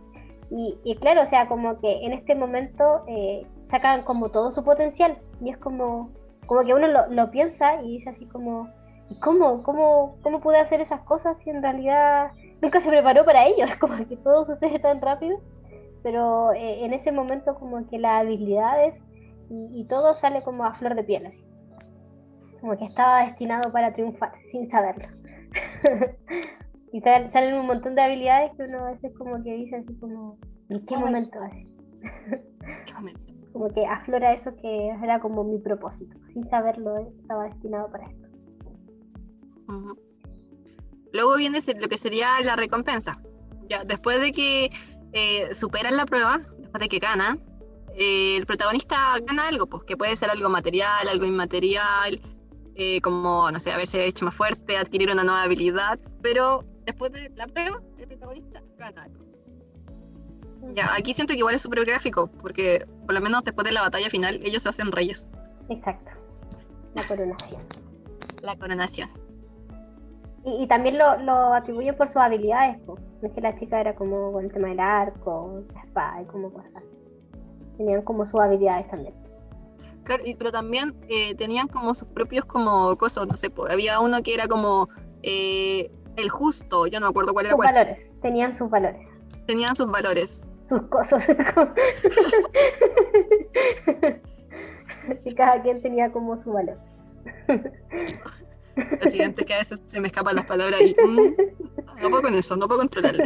Y, 0.50 0.96
claro, 1.02 1.20
o 1.20 1.26
sea, 1.26 1.48
como 1.48 1.78
que 1.80 2.06
en 2.06 2.14
este 2.14 2.34
momento 2.34 3.04
sacan 3.64 4.02
como 4.02 4.30
todo 4.30 4.52
su 4.52 4.64
potencial, 4.64 5.18
y 5.42 5.50
es 5.50 5.58
como, 5.58 6.10
como 6.46 6.64
que 6.64 6.72
uno 6.72 6.86
lo, 6.86 7.30
piensa 7.30 7.82
y 7.82 7.98
dice 7.98 8.08
así 8.08 8.24
como, 8.24 8.70
¿y 9.10 9.16
cómo, 9.16 9.62
cómo, 9.62 10.16
cómo 10.22 10.40
pude 10.40 10.56
hacer 10.60 10.80
esas 10.80 11.02
cosas 11.02 11.36
si 11.42 11.50
en 11.50 11.62
realidad 11.62 12.30
nunca 12.62 12.80
se 12.80 12.88
preparó 12.88 13.26
para 13.26 13.44
ello? 13.44 13.64
Es 13.66 13.76
como 13.76 13.94
que 13.96 14.16
todo 14.16 14.46
sucede 14.46 14.78
tan 14.78 14.98
rápido, 15.02 15.40
pero 16.02 16.52
eh, 16.52 16.84
en 16.84 16.92
ese 16.92 17.12
momento 17.12 17.54
como 17.54 17.86
que 17.88 17.98
las 17.98 18.22
habilidades 18.22 18.94
y, 19.50 19.80
y 19.80 19.84
todo 19.86 20.14
sale 20.14 20.42
como 20.42 20.64
a 20.64 20.74
flor 20.74 20.94
de 20.94 21.04
piel, 21.04 21.26
así. 21.26 21.44
Como 22.60 22.76
que 22.76 22.84
estaba 22.84 23.26
destinado 23.26 23.72
para 23.72 23.92
triunfar, 23.92 24.32
sin 24.50 24.70
saberlo. 24.70 25.08
y 26.92 27.00
salen 27.00 27.58
un 27.58 27.66
montón 27.66 27.94
de 27.94 28.02
habilidades 28.02 28.52
que 28.56 28.64
uno 28.64 28.86
a 28.86 28.90
veces 28.92 29.12
como 29.16 29.42
que 29.42 29.54
dice 29.54 29.76
así 29.76 29.94
como, 29.98 30.38
¿en 30.68 30.84
qué 30.86 30.96
momento 30.96 31.40
así? 31.40 31.68
como 33.52 33.68
que 33.68 33.84
aflora 33.86 34.32
eso 34.32 34.54
que 34.56 34.88
era 34.88 35.20
como 35.20 35.44
mi 35.44 35.58
propósito, 35.58 36.16
sin 36.32 36.48
saberlo, 36.48 36.98
estaba 36.98 37.44
destinado 37.44 37.90
para 37.90 38.06
esto. 38.06 38.28
Luego 41.12 41.36
viene 41.36 41.58
lo 41.78 41.88
que 41.88 41.98
sería 41.98 42.40
la 42.44 42.56
recompensa. 42.56 43.12
Ya, 43.68 43.84
después 43.84 44.20
de 44.20 44.32
que 44.32 44.70
eh, 45.12 45.54
superan 45.54 45.96
la 45.96 46.06
prueba, 46.06 46.40
después 46.58 46.80
de 46.80 46.88
que 46.88 46.98
ganan, 46.98 47.40
eh, 47.94 48.36
el 48.36 48.46
protagonista 48.46 49.18
gana 49.26 49.48
algo, 49.48 49.66
pues, 49.66 49.84
que 49.84 49.96
puede 49.96 50.16
ser 50.16 50.30
algo 50.30 50.48
material, 50.48 51.08
algo 51.08 51.24
inmaterial, 51.26 52.20
eh, 52.74 53.00
como, 53.02 53.50
no 53.50 53.60
sé, 53.60 53.72
haberse 53.72 54.06
hecho 54.06 54.24
más 54.24 54.34
fuerte, 54.34 54.78
adquirir 54.78 55.10
una 55.10 55.24
nueva 55.24 55.42
habilidad, 55.42 55.98
pero 56.22 56.64
después 56.86 57.12
de 57.12 57.30
la 57.36 57.46
prueba, 57.46 57.80
el 57.98 58.08
protagonista 58.08 58.62
gana 58.78 59.08
Ya, 60.74 60.94
aquí 60.94 61.12
siento 61.12 61.34
que 61.34 61.40
igual 61.40 61.54
es 61.54 61.62
súper 61.62 61.84
gráfico, 61.84 62.30
porque 62.40 62.86
por 63.04 63.14
lo 63.14 63.20
menos 63.20 63.44
después 63.44 63.66
de 63.66 63.72
la 63.72 63.82
batalla 63.82 64.08
final, 64.08 64.40
ellos 64.42 64.62
se 64.62 64.70
hacen 64.70 64.90
reyes. 64.90 65.28
Exacto. 65.68 66.12
La 66.94 67.06
coronación. 67.06 67.62
La 68.40 68.56
coronación. 68.56 69.10
Y, 70.44 70.66
también 70.66 70.98
lo, 70.98 71.16
lo, 71.18 71.54
atribuyen 71.54 71.96
por 71.96 72.08
sus 72.08 72.16
habilidades, 72.16 72.76
pues. 72.84 73.00
No 73.20 73.28
es 73.28 73.34
que 73.34 73.40
la 73.40 73.56
chica 73.58 73.80
era 73.80 73.94
como 73.94 74.32
con 74.32 74.44
el 74.44 74.52
tema 74.52 74.68
del 74.68 74.80
arco, 74.80 75.62
la 75.72 75.82
espada 75.82 76.22
y 76.22 76.24
como 76.24 76.52
cosas. 76.52 76.82
Tenían 77.76 78.02
como 78.02 78.26
sus 78.26 78.40
habilidades 78.40 78.88
también. 78.90 79.14
Claro, 80.04 80.24
pero 80.36 80.50
también 80.50 80.94
eh, 81.08 81.36
tenían 81.36 81.68
como 81.68 81.94
sus 81.94 82.08
propios 82.08 82.44
como 82.44 82.96
cosas, 82.96 83.28
no 83.28 83.36
sé, 83.36 83.50
pues, 83.50 83.72
había 83.72 84.00
uno 84.00 84.20
que 84.22 84.34
era 84.34 84.48
como 84.48 84.88
eh, 85.22 85.92
el 86.16 86.28
justo, 86.28 86.88
yo 86.88 86.98
no 86.98 87.06
me 87.06 87.10
acuerdo 87.10 87.32
cuál 87.32 87.46
era. 87.46 87.54
Sus 87.54 87.64
valores, 87.64 88.10
tenían 88.20 88.52
sus 88.54 88.68
valores. 88.68 89.08
Tenían 89.46 89.76
sus 89.76 89.88
valores. 89.90 90.48
Sus 90.68 90.82
cosas. 90.82 91.26
y 95.24 95.34
cada 95.34 95.62
quien 95.62 95.80
tenía 95.82 96.10
como 96.10 96.36
su 96.36 96.52
valor. 96.52 96.78
Lo 98.76 99.10
siguiente 99.10 99.44
que 99.44 99.54
a 99.54 99.58
veces 99.58 99.80
se 99.86 100.00
me 100.00 100.08
escapan 100.08 100.36
las 100.36 100.46
palabras 100.46 100.80
y 100.80 100.94
mm, 101.06 101.34
no 102.00 102.10
puedo 102.10 102.22
con 102.22 102.34
eso, 102.34 102.56
no 102.56 102.66
puedo 102.66 102.80
controlarlo. 102.80 103.24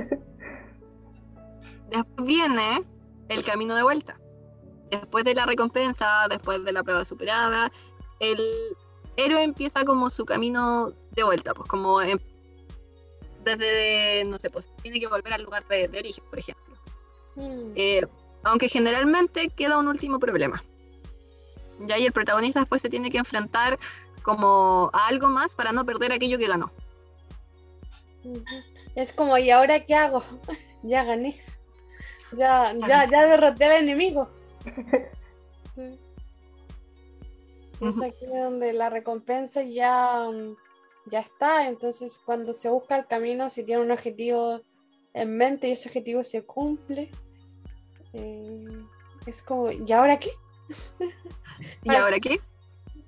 Después 1.90 2.26
viene 2.26 2.82
el 3.28 3.44
camino 3.44 3.74
de 3.74 3.82
vuelta. 3.82 4.18
Después 4.90 5.24
de 5.24 5.34
la 5.34 5.46
recompensa, 5.46 6.26
después 6.28 6.64
de 6.64 6.72
la 6.72 6.82
prueba 6.82 7.04
superada, 7.04 7.70
el 8.20 8.40
héroe 9.16 9.42
empieza 9.42 9.84
como 9.84 10.10
su 10.10 10.24
camino 10.24 10.92
de 11.12 11.24
vuelta, 11.24 11.54
pues 11.54 11.68
como 11.68 12.00
em, 12.00 12.18
desde, 13.44 14.24
no 14.24 14.38
sé, 14.38 14.50
pues 14.50 14.70
tiene 14.82 15.00
que 15.00 15.06
volver 15.06 15.32
al 15.32 15.42
lugar 15.42 15.66
de, 15.68 15.88
origen, 15.98 16.24
por 16.28 16.38
ejemplo. 16.38 16.74
Hmm. 17.36 17.72
Eh, 17.74 18.06
aunque 18.44 18.68
generalmente 18.68 19.48
queda 19.50 19.78
un 19.78 19.88
último 19.88 20.18
problema. 20.18 20.62
Y 21.86 21.92
ahí 21.92 22.06
el 22.06 22.12
protagonista 22.12 22.60
después 22.60 22.80
se 22.80 22.88
tiene 22.88 23.10
que 23.10 23.18
enfrentar 23.18 23.78
como 24.26 24.90
a 24.92 25.06
algo 25.06 25.28
más 25.28 25.54
para 25.54 25.70
no 25.70 25.86
perder 25.86 26.10
aquello 26.10 26.36
que 26.36 26.48
ganó. 26.48 26.72
Es 28.96 29.12
como, 29.12 29.38
¿y 29.38 29.50
ahora 29.50 29.86
qué 29.86 29.94
hago? 29.94 30.24
ya 30.82 31.04
gané. 31.04 31.40
Ya, 32.32 32.74
ya, 32.88 33.08
ya 33.08 33.24
derroté 33.24 33.66
al 33.66 33.84
enemigo. 33.84 34.28
es 37.80 38.02
aquí 38.02 38.26
donde 38.26 38.72
la 38.72 38.90
recompensa 38.90 39.62
ya, 39.62 40.26
ya 41.04 41.20
está. 41.20 41.68
Entonces, 41.68 42.20
cuando 42.26 42.52
se 42.52 42.68
busca 42.68 42.96
el 42.96 43.06
camino, 43.06 43.48
si 43.48 43.62
tiene 43.62 43.82
un 43.82 43.92
objetivo 43.92 44.60
en 45.14 45.36
mente 45.36 45.68
y 45.68 45.72
ese 45.72 45.88
objetivo 45.88 46.24
se 46.24 46.44
cumple, 46.44 47.12
eh, 48.12 48.84
es 49.24 49.40
como, 49.40 49.70
¿y 49.70 49.92
ahora 49.92 50.18
qué? 50.18 50.32
¿Y 51.84 51.94
ahora 51.94 52.18
qué? 52.20 52.40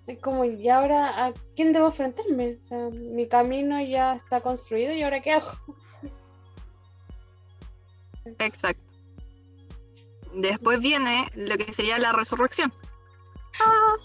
Es 0.08 0.18
como, 0.20 0.42
¿y 0.46 0.66
ahora 0.70 1.26
a 1.26 1.34
quién 1.54 1.74
debo 1.74 1.86
enfrentarme? 1.88 2.56
O 2.58 2.62
sea, 2.62 2.88
mi 2.88 3.28
camino 3.28 3.78
ya 3.82 4.14
está 4.14 4.40
construido 4.40 4.94
y 4.94 5.02
ahora 5.02 5.20
qué 5.20 5.32
hago. 5.32 5.52
Exacto. 8.38 8.94
Después 10.32 10.80
viene 10.80 11.28
lo 11.34 11.58
que 11.58 11.74
sería 11.74 11.98
la 11.98 12.12
resurrección. 12.12 12.72
Ah. 13.60 13.96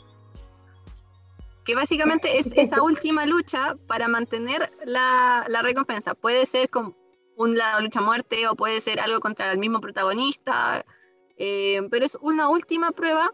Que 1.63 1.73
básicamente 1.73 2.37
es 2.37 2.51
esa 2.57 2.81
última 2.81 3.25
lucha 3.25 3.77
para 3.87 4.09
mantener 4.09 4.69
la, 4.83 5.47
recompensa. 5.61 6.15
Puede 6.15 6.45
ser 6.45 6.69
como 6.69 6.97
una 7.37 7.79
lucha 7.79 8.01
a 8.01 8.03
muerte 8.03 8.45
o 8.49 8.55
puede 8.55 8.81
ser 8.81 8.99
algo 8.99 9.21
contra 9.21 9.53
el 9.53 9.57
mismo 9.57 9.79
protagonista, 9.79 10.85
eh, 11.37 11.81
pero 11.89 12.05
es 12.05 12.17
una 12.19 12.49
última 12.49 12.91
prueba 12.91 13.31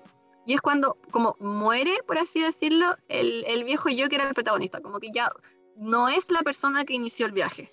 y 0.49 0.55
es 0.55 0.61
cuando 0.61 0.97
como 1.11 1.35
muere, 1.39 1.91
por 2.07 2.17
así 2.17 2.41
decirlo, 2.41 2.87
el, 3.07 3.45
el, 3.45 3.63
viejo 3.65 3.87
yo 3.89 4.09
que 4.09 4.15
era 4.15 4.27
el 4.27 4.33
protagonista, 4.33 4.81
como 4.81 4.99
que 4.99 5.11
ya 5.11 5.31
no 5.77 6.09
es 6.09 6.31
la 6.31 6.39
persona 6.39 6.85
que 6.85 6.95
inició 6.95 7.27
el 7.27 7.33
viaje, 7.33 7.69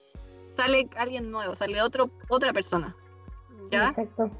sale 0.50 0.86
alguien 0.98 1.30
nuevo, 1.30 1.54
sale 1.54 1.80
otro, 1.80 2.10
otra 2.28 2.52
persona. 2.52 2.94
¿Ya? 3.70 3.88
Exacto. 3.88 4.30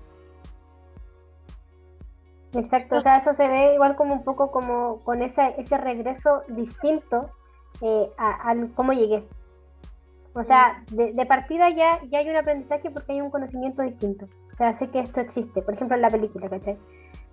Exacto, 2.53 2.97
o 2.97 3.01
sea, 3.01 3.17
eso 3.17 3.33
se 3.33 3.49
ve 3.49 3.73
igual 3.73 3.97
como 3.97 4.13
un 4.13 4.23
poco 4.23 4.51
como 4.51 5.03
con 5.03 5.23
ese, 5.23 5.55
ese 5.57 5.79
regreso 5.79 6.43
distinto 6.49 7.31
eh, 7.81 8.11
a, 8.19 8.55
cómo 8.75 8.93
llegué. 8.93 9.27
O 10.35 10.45
sea, 10.45 10.85
de, 10.91 11.15
de, 11.15 11.25
partida 11.25 11.71
ya, 11.71 12.03
ya 12.11 12.19
hay 12.19 12.29
un 12.29 12.37
aprendizaje 12.37 12.91
porque 12.91 13.13
hay 13.13 13.23
un 13.23 13.31
conocimiento 13.31 13.81
distinto. 13.81 14.27
O 14.53 14.55
sea, 14.55 14.75
sé 14.75 14.91
que 14.91 15.01
esto 15.01 15.23
existe. 15.23 15.63
Por 15.63 15.73
ejemplo, 15.73 15.97
en 15.97 16.03
la 16.03 16.11
película, 16.11 16.51
¿cachai? 16.51 16.77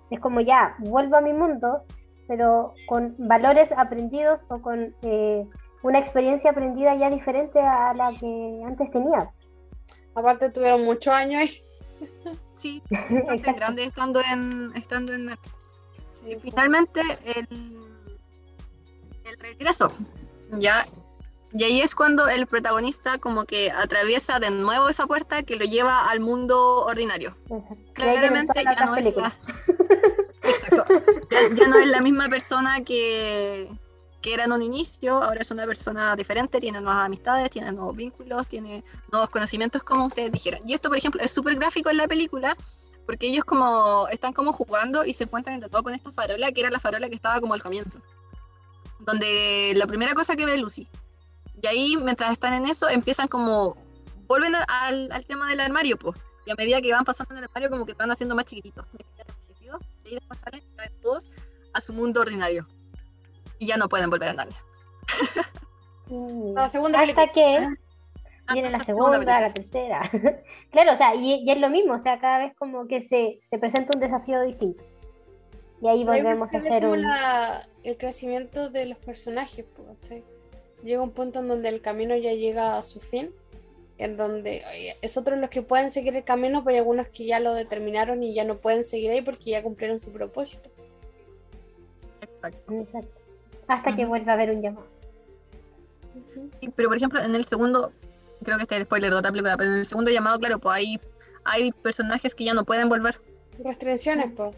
Es 0.10 0.20
como 0.20 0.42
ya, 0.42 0.76
vuelvo 0.80 1.18
a 1.18 1.22
mi 1.22 1.34
mundo, 1.34 1.84
pero 2.28 2.74
con 2.88 3.16
valores 3.18 3.72
aprendidos 3.72 4.46
o 4.50 4.62
con 4.62 4.96
eh, 5.02 5.48
una 5.82 6.00
experiencia 6.00 6.52
aprendida 6.52 6.96
ya 6.96 7.10
diferente 7.10 7.60
a 7.60 7.94
la 7.94 8.12
que 8.20 8.64
antes 8.66 8.92
tenía. 8.92 9.32
Aparte 10.16 10.50
tuvieron 10.50 10.86
muchos 10.86 11.14
años 11.14 11.42
ahí. 11.42 11.62
Sí, 12.56 12.82
grande 13.58 13.84
estando 13.84 14.22
en 14.32 14.72
estando 14.78 15.14
en 15.14 15.36
y 16.26 16.36
finalmente 16.40 17.02
el, 17.36 17.48
el 19.26 19.38
regreso. 19.38 19.92
Ya 20.52 20.88
y 21.56 21.64
ahí 21.64 21.82
es 21.82 21.94
cuando 21.94 22.28
el 22.28 22.48
protagonista 22.48 23.20
como 23.20 23.46
que 23.46 23.70
atraviesa 23.70 24.40
de 24.40 24.50
nuevo 24.50 24.90
esa 24.90 25.06
puerta 25.06 25.44
que 25.44 25.56
lo 25.56 25.66
lleva 25.66 26.10
al 26.10 26.20
mundo 26.20 26.84
ordinario. 26.84 27.36
Claramente 27.94 28.64
ya 28.64 28.86
no, 28.86 28.96
es 28.96 29.16
la... 29.16 29.34
Exacto. 30.44 30.86
Ya, 31.56 31.68
no 31.68 31.78
es 31.78 31.88
la 31.88 32.02
misma 32.02 32.30
persona 32.30 32.84
que, 32.84 33.70
que, 34.22 34.34
era 34.34 34.46
en 34.46 34.52
un 34.52 34.62
inicio, 34.62 35.22
ahora 35.22 35.42
es 35.42 35.52
una 35.52 35.66
persona 35.66 36.16
diferente, 36.16 36.60
tiene 36.60 36.82
nuevas 36.82 37.06
amistades, 37.06 37.50
tiene 37.50 37.72
nuevos 37.72 37.96
vínculos, 37.96 38.48
tiene 38.48 38.84
nuevos 39.12 39.30
conocimientos, 39.30 39.84
como 39.84 40.06
ustedes 40.06 40.32
dijeron. 40.32 40.62
Y 40.66 40.74
esto, 40.74 40.90
por 40.90 40.98
ejemplo, 40.98 41.22
es 41.22 41.32
súper 41.32 41.56
gráfico 41.56 41.90
en 41.90 41.98
la 41.98 42.08
película, 42.08 42.58
porque 43.06 43.28
ellos 43.28 43.46
como 43.46 44.08
están 44.12 44.34
como 44.34 44.54
jugando 44.54 45.06
y 45.06 45.14
se 45.14 45.26
encuentran 45.26 45.56
entre 45.56 45.70
todo 45.70 45.84
con 45.84 45.94
esta 45.94 46.12
farola, 46.12 46.52
que 46.52 46.62
era 46.62 46.70
la 46.70 46.80
farola 46.80 47.10
que 47.10 47.16
estaba 47.16 47.40
como 47.40 47.54
al 47.54 47.64
comienzo. 47.64 48.00
Donde 49.00 49.74
la 49.76 49.88
primera 49.88 50.14
cosa 50.14 50.36
que 50.36 50.46
ve 50.46 50.58
Lucy, 50.58 50.88
y 51.62 51.68
ahí, 51.68 51.98
mientras 51.98 52.32
están 52.32 52.54
en 52.54 52.66
eso, 52.66 52.90
empiezan 52.90 53.30
como, 53.30 53.78
vuelven 54.28 54.54
al, 54.68 55.12
al 55.12 55.26
tema 55.26 55.48
del 55.48 55.62
armario, 55.62 55.98
pues. 55.98 56.18
Y 56.46 56.52
a 56.52 56.56
medida 56.56 56.82
que 56.82 56.92
van 56.92 57.06
pasando 57.06 57.34
en 57.34 57.38
el 57.38 57.44
armario, 57.46 57.70
como 57.70 57.86
que 57.86 57.94
van 57.94 58.12
haciendo 58.12 58.36
más 58.36 58.46
chiquititos. 58.46 58.86
Salen 60.36 60.62
todos 61.02 61.32
a 61.74 61.82
su 61.82 61.94
mundo 61.94 62.22
ordinario. 62.22 62.68
Y 63.60 63.68
ya 63.68 63.78
no 63.78 63.90
pueden 63.90 64.10
volver 64.10 64.30
a 64.30 64.32
andar. 64.32 64.50
Mm. 66.08 66.54
La 66.54 66.70
segunda 66.70 67.00
Hasta 67.02 67.32
que 67.32 67.58
ah, 67.58 68.54
viene 68.54 68.70
la 68.70 68.82
segunda, 68.82 69.42
la 69.42 69.54
tercera. 69.54 70.02
claro, 70.72 70.94
o 70.94 70.98
sea, 70.98 71.16
y, 71.16 71.50
es 71.50 71.60
lo 71.60 71.70
mismo, 71.70 71.94
o 71.94 71.98
sea, 71.98 72.20
cada 72.20 72.40
vez 72.40 72.54
como 72.56 72.88
que 72.88 73.02
se, 73.02 73.38
se 73.40 73.58
presenta 73.58 73.96
un 73.96 74.02
desafío 74.02 74.42
distinto. 74.42 74.84
Y 75.82 75.88
ahí 75.88 76.06
volvemos 76.06 76.54
a 76.54 76.58
hacer 76.58 76.86
un... 76.86 77.04
el 77.84 77.98
crecimiento 77.98 78.70
de 78.70 78.86
los 78.86 78.98
personajes, 79.00 79.66
llega 80.84 81.02
un 81.02 81.12
punto 81.12 81.40
en 81.40 81.48
donde 81.48 81.70
el 81.70 81.82
camino 81.82 82.16
ya 82.16 82.32
llega 82.34 82.78
a 82.78 82.84
su 82.84 83.00
fin, 83.00 83.32
en 84.04 84.18
donde 84.18 84.64
es 85.02 85.18
otros 85.18 85.40
los 85.40 85.50
que 85.50 85.62
pueden 85.62 85.90
seguir 85.90 86.16
el 86.16 86.24
camino, 86.24 86.64
pero 86.64 86.76
hay 86.76 86.80
algunos 86.80 87.08
que 87.08 87.26
ya 87.26 87.40
lo 87.40 87.54
determinaron 87.54 88.22
y 88.22 88.34
ya 88.34 88.44
no 88.44 88.58
pueden 88.58 88.84
seguir 88.84 89.12
ahí 89.12 89.22
porque 89.22 89.52
ya 89.52 89.64
cumplieron 89.64 90.00
su 90.00 90.12
propósito. 90.12 90.70
Exacto. 92.22 92.86
Hasta 93.68 93.96
que 93.96 94.06
vuelva 94.06 94.34
a 94.34 94.36
haber 94.36 94.52
un 94.52 94.62
llamado. 94.62 94.88
Sí, 96.60 96.70
pero 96.76 96.90
por 96.90 96.98
ejemplo, 96.98 97.22
en 97.24 97.34
el 97.34 97.46
segundo, 97.46 97.92
creo 98.44 98.58
que 98.58 98.64
este 98.64 98.78
es 98.78 98.84
spoiler 98.84 99.12
de 99.12 99.18
otra 99.18 99.32
película, 99.32 99.56
pero 99.58 99.72
en 99.72 99.78
el 99.80 99.86
segundo 99.86 100.12
llamado, 100.12 100.38
claro, 100.38 100.60
pues 100.60 100.76
hay, 100.76 101.00
hay 101.46 101.72
personajes 101.72 102.36
que 102.36 102.44
ya 102.44 102.54
no 102.54 102.66
pueden 102.66 102.90
volver. 102.90 103.20
Restricciones, 103.64 104.32
pues. 104.36 104.56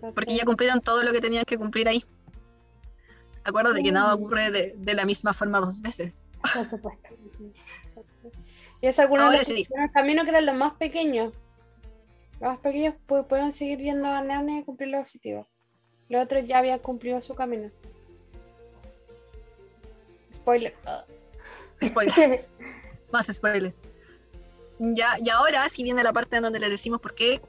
Porque 0.00 0.34
ya 0.34 0.44
cumplieron 0.44 0.80
todo 0.80 1.02
lo 1.02 1.12
que 1.12 1.20
tenían 1.20 1.44
que 1.44 1.56
cumplir 1.56 1.88
ahí. 1.88 2.04
Acuérdate 3.44 3.82
que 3.82 3.92
nada 3.92 4.14
ocurre 4.14 4.50
de, 4.50 4.94
la 4.94 5.04
misma 5.04 5.34
forma 5.34 5.60
dos 5.60 5.80
veces. 5.80 6.26
Por 6.52 6.68
supuesto. 6.68 7.10
Y 8.80 8.86
es 8.86 8.98
algunos 8.98 9.32
de 9.32 9.38
los 9.38 9.90
caminos 9.92 10.24
que 10.24 10.30
eran 10.30 10.46
los 10.46 10.54
más 10.54 10.74
pequeños. 10.74 11.32
Los 12.40 12.50
más 12.50 12.58
pequeños 12.58 12.94
pueden 13.06 13.52
seguir 13.52 13.78
yendo 13.78 14.06
a 14.08 14.20
Narnia 14.22 14.60
y 14.60 14.64
cumplir 14.64 14.90
los 14.90 15.02
objetivos. 15.02 15.46
Los 16.08 16.24
otros 16.24 16.46
ya 16.46 16.58
habían 16.58 16.78
cumplido 16.80 17.20
su 17.20 17.34
camino. 17.34 17.70
Spoiler. 20.32 20.74
Spoiler. 21.82 22.44
más 23.12 23.26
spoiler. 23.26 23.74
Ya, 24.78 25.16
y 25.22 25.30
ahora 25.30 25.68
sí 25.68 25.82
viene 25.82 26.02
la 26.02 26.12
parte 26.12 26.36
en 26.36 26.42
donde 26.42 26.58
les 26.58 26.70
decimos 26.70 27.00
por 27.00 27.14
qué 27.14 27.40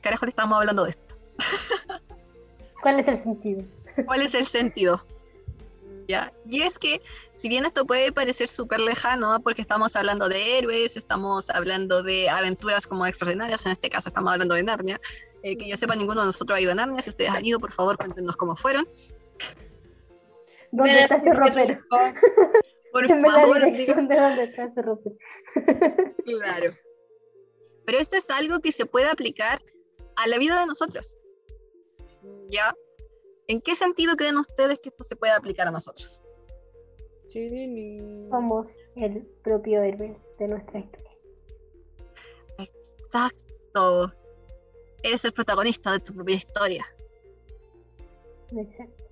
carajo 0.00 0.26
le 0.26 0.30
estamos 0.30 0.58
hablando 0.58 0.84
de 0.84 0.90
esto. 0.90 1.16
¿Cuál 2.82 3.00
es 3.00 3.08
el 3.08 3.22
sentido? 3.22 3.64
¿Cuál 4.04 4.22
es 4.22 4.34
el 4.34 4.46
sentido? 4.46 5.04
¿Ya? 6.10 6.32
Y 6.44 6.62
es 6.62 6.76
que, 6.76 7.00
si 7.32 7.48
bien 7.48 7.64
esto 7.64 7.86
puede 7.86 8.10
parecer 8.10 8.48
súper 8.48 8.80
lejano, 8.80 9.40
porque 9.44 9.62
estamos 9.62 9.94
hablando 9.94 10.28
de 10.28 10.58
héroes, 10.58 10.96
estamos 10.96 11.48
hablando 11.50 12.02
de 12.02 12.28
aventuras 12.28 12.84
como 12.88 13.06
extraordinarias, 13.06 13.64
en 13.64 13.72
este 13.72 13.88
caso 13.88 14.08
estamos 14.08 14.32
hablando 14.32 14.56
de 14.56 14.64
Narnia, 14.64 15.00
eh, 15.44 15.56
que 15.56 15.68
yo 15.68 15.76
sepa, 15.76 15.94
ninguno 15.94 16.22
de 16.22 16.26
nosotros 16.26 16.56
ha 16.58 16.60
ido 16.60 16.72
a 16.72 16.74
Narnia, 16.74 17.00
si 17.00 17.10
ustedes 17.10 17.30
han 17.30 17.44
ido, 17.44 17.60
por 17.60 17.70
favor, 17.70 17.96
cuéntenos 17.96 18.36
cómo 18.36 18.56
fueron. 18.56 18.88
¿Dónde 20.72 21.00
está 21.00 21.14
ese 21.14 21.32
ropero? 21.32 21.78
Por 22.92 23.08
la 23.08 23.20
favor, 23.20 23.64
dirección 23.64 24.08
de 24.08 24.16
dónde 24.16 24.42
está. 24.44 24.72
Claro. 26.24 26.76
Pero 27.86 27.98
esto 27.98 28.16
es 28.16 28.30
algo 28.30 28.58
que 28.58 28.72
se 28.72 28.84
puede 28.84 29.08
aplicar 29.08 29.62
a 30.16 30.26
la 30.26 30.38
vida 30.38 30.58
de 30.58 30.66
nosotros. 30.66 31.14
¿Ya? 32.48 32.74
¿En 33.50 33.60
qué 33.60 33.74
sentido 33.74 34.14
creen 34.14 34.38
ustedes 34.38 34.78
que 34.78 34.90
esto 34.90 35.02
se 35.02 35.16
puede 35.16 35.32
aplicar 35.32 35.66
a 35.66 35.72
nosotros? 35.72 36.20
Somos 38.30 38.78
el 38.94 39.26
propio 39.42 39.82
héroe 39.82 40.16
de 40.38 40.46
nuestra 40.46 40.78
historia. 40.78 41.10
Exacto. 42.58 44.12
Eres 45.02 45.24
el 45.24 45.32
protagonista 45.32 45.90
de 45.90 45.98
tu 45.98 46.14
propia 46.14 46.36
historia. 46.36 46.86
Exacto. 48.56 49.04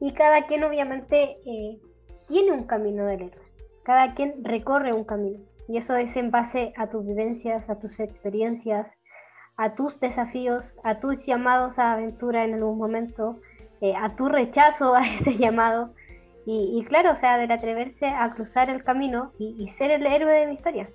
Y 0.00 0.14
cada 0.14 0.46
quien 0.46 0.64
obviamente 0.64 1.36
eh, 1.44 1.78
tiene 2.28 2.52
un 2.52 2.64
camino 2.64 3.04
del 3.04 3.24
héroe. 3.24 3.46
Cada 3.82 4.14
quien 4.14 4.42
recorre 4.42 4.94
un 4.94 5.04
camino. 5.04 5.38
Y 5.68 5.76
eso 5.76 5.96
es 5.96 6.16
en 6.16 6.30
base 6.30 6.72
a 6.78 6.88
tus 6.88 7.04
vivencias, 7.04 7.68
a 7.68 7.78
tus 7.78 8.00
experiencias, 8.00 8.90
a 9.58 9.74
tus 9.74 10.00
desafíos, 10.00 10.74
a 10.82 10.98
tus 10.98 11.26
llamados 11.26 11.78
a 11.78 11.92
aventura 11.92 12.44
en 12.44 12.54
algún 12.54 12.78
momento, 12.78 13.38
eh, 13.80 13.94
a 13.96 14.14
tu 14.16 14.28
rechazo 14.28 14.94
a 14.94 15.06
ese 15.06 15.36
llamado. 15.36 15.94
Y, 16.46 16.84
claro, 16.88 17.12
o 17.12 17.16
sea, 17.16 17.38
del 17.38 17.52
atreverse 17.52 18.06
a 18.06 18.32
cruzar 18.34 18.70
el 18.70 18.82
camino 18.82 19.32
y, 19.38 19.68
ser 19.68 19.92
el 19.92 20.04
héroe 20.04 20.32
de 20.32 20.46
mi 20.48 20.54
historia. 20.54 20.90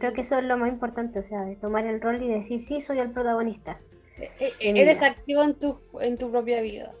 Creo 0.00 0.12
que 0.12 0.22
eso 0.22 0.36
es 0.36 0.44
lo 0.44 0.56
más 0.56 0.68
importante, 0.70 1.20
o 1.20 1.22
sea, 1.22 1.42
de 1.42 1.54
tomar 1.54 1.86
el 1.86 2.00
rol 2.00 2.20
y 2.20 2.28
decir, 2.28 2.60
sí, 2.60 2.80
soy 2.80 2.98
el 2.98 3.12
protagonista. 3.12 3.78
E, 4.18 4.52
e, 4.58 4.80
eres 4.80 5.00
activo 5.02 5.44
en 5.44 5.54
tu, 5.54 5.78
en 6.00 6.18
tu 6.18 6.28
propia 6.32 6.60
vida. 6.60 6.92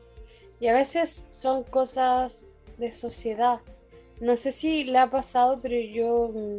Y 0.60 0.68
a 0.68 0.74
veces 0.74 1.26
son 1.32 1.64
cosas 1.64 2.46
de 2.76 2.92
sociedad. 2.92 3.60
No 4.20 4.36
sé 4.36 4.52
si 4.52 4.84
le 4.84 4.98
ha 4.98 5.10
pasado, 5.10 5.58
pero 5.60 5.74
yo 5.76 6.30
mm, 6.32 6.58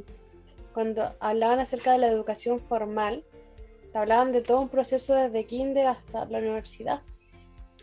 cuando 0.73 1.13
hablaban 1.19 1.59
acerca 1.59 1.93
de 1.93 1.99
la 1.99 2.07
educación 2.07 2.59
formal, 2.59 3.23
te 3.91 3.97
hablaban 3.97 4.31
de 4.31 4.41
todo 4.41 4.61
un 4.61 4.69
proceso 4.69 5.15
desde 5.15 5.45
kinder 5.45 5.87
hasta 5.87 6.25
la 6.25 6.39
universidad. 6.39 7.01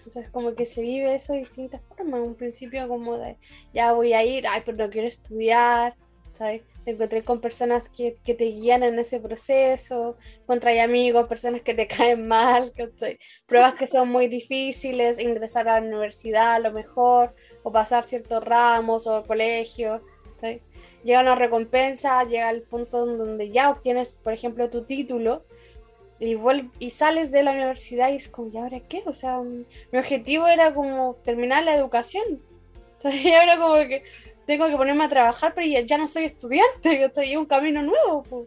Entonces 0.06 0.30
como 0.30 0.54
que 0.54 0.66
se 0.66 0.82
vive 0.82 1.16
eso 1.16 1.32
de 1.32 1.40
distintas 1.40 1.80
formas. 1.88 2.20
Un 2.20 2.36
principio 2.36 2.86
como 2.86 3.18
de, 3.18 3.36
ya 3.74 3.92
voy 3.92 4.12
a 4.12 4.24
ir, 4.24 4.46
ay, 4.46 4.62
pero 4.64 4.78
no 4.78 4.88
quiero 4.88 5.08
estudiar, 5.08 5.96
¿sabes? 6.30 6.62
Te 6.84 6.92
encontré 6.92 7.24
con 7.24 7.40
personas 7.40 7.88
que, 7.88 8.16
que, 8.24 8.34
te 8.34 8.44
guían 8.44 8.84
en 8.84 8.96
ese 9.00 9.18
proceso, 9.18 10.16
encontré 10.42 10.80
amigos, 10.80 11.26
personas 11.26 11.62
que 11.62 11.74
te 11.74 11.88
caen 11.88 12.28
mal, 12.28 12.72
pruebas 13.46 13.74
que 13.74 13.88
son 13.88 14.08
muy 14.08 14.28
difíciles, 14.28 15.18
ingresar 15.18 15.68
a 15.68 15.80
la 15.80 15.86
universidad 15.86 16.54
a 16.54 16.58
lo 16.60 16.70
mejor, 16.70 17.34
o 17.64 17.72
pasar 17.72 18.04
ciertos 18.04 18.44
ramos 18.44 19.08
o 19.08 19.24
colegio. 19.24 20.02
¿sí? 20.40 20.62
Llega 21.02 21.20
una 21.20 21.34
recompensa, 21.34 22.22
llega 22.22 22.48
el 22.50 22.62
punto 22.62 23.06
donde 23.06 23.50
ya 23.50 23.70
obtienes, 23.70 24.12
por 24.12 24.32
ejemplo, 24.32 24.70
tu 24.70 24.84
título 24.84 25.44
y, 26.18 26.36
y 26.78 26.90
sales 26.90 27.32
de 27.32 27.42
la 27.42 27.52
universidad 27.52 28.10
y 28.10 28.16
es 28.16 28.28
como, 28.28 28.48
¿y 28.52 28.58
ahora 28.58 28.80
qué? 28.80 29.02
O 29.06 29.12
sea, 29.12 29.40
mi 29.40 29.98
objetivo 29.98 30.46
era 30.46 30.72
como 30.72 31.16
terminar 31.24 31.64
la 31.64 31.74
educación. 31.74 32.40
y 33.04 33.32
ahora 33.32 33.58
como 33.58 33.74
que 33.88 34.02
tengo 34.46 34.66
que 34.66 34.76
ponerme 34.76 35.04
a 35.04 35.08
trabajar, 35.08 35.52
pero 35.54 35.66
ya, 35.66 35.98
no 35.98 36.08
soy 36.08 36.24
estudiante, 36.24 37.04
estoy 37.04 37.32
en 37.32 37.38
un 37.38 37.46
camino 37.46 37.82
nuevo. 37.82 38.46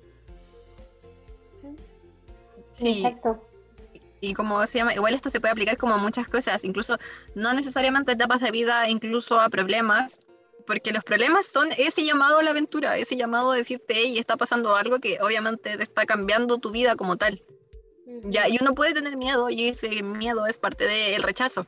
Sí. 2.73 3.03
Exacto 3.03 3.49
y 4.21 4.33
como 4.33 4.65
se 4.67 4.79
llama, 4.79 4.93
igual 4.93 5.13
esto 5.13 5.29
se 5.29 5.39
puede 5.39 5.51
aplicar 5.51 5.77
como 5.77 5.93
a 5.93 5.97
muchas 5.97 6.27
cosas, 6.27 6.63
incluso 6.63 6.97
no 7.35 7.53
necesariamente 7.53 8.13
etapas 8.13 8.41
de 8.41 8.51
vida, 8.51 8.89
incluso 8.89 9.39
a 9.39 9.49
problemas, 9.49 10.19
porque 10.67 10.91
los 10.91 11.03
problemas 11.03 11.47
son 11.47 11.69
ese 11.77 12.03
llamado 12.03 12.39
a 12.39 12.43
la 12.43 12.51
aventura, 12.51 12.97
ese 12.97 13.15
llamado 13.15 13.51
a 13.51 13.55
decirte, 13.55 13.93
hey, 13.95 14.19
está 14.19 14.37
pasando 14.37 14.75
algo 14.75 14.99
que 14.99 15.19
obviamente 15.21 15.77
te 15.77 15.83
está 15.83 16.05
cambiando 16.05 16.57
tu 16.57 16.71
vida 16.71 16.95
como 16.95 17.17
tal. 17.17 17.41
Ya, 18.23 18.47
y 18.47 18.57
uno 18.59 18.73
puede 18.73 18.93
tener 18.93 19.17
miedo 19.17 19.49
y 19.49 19.69
ese 19.69 20.03
miedo 20.03 20.45
es 20.45 20.57
parte 20.57 20.85
del 20.85 21.23
rechazo. 21.23 21.65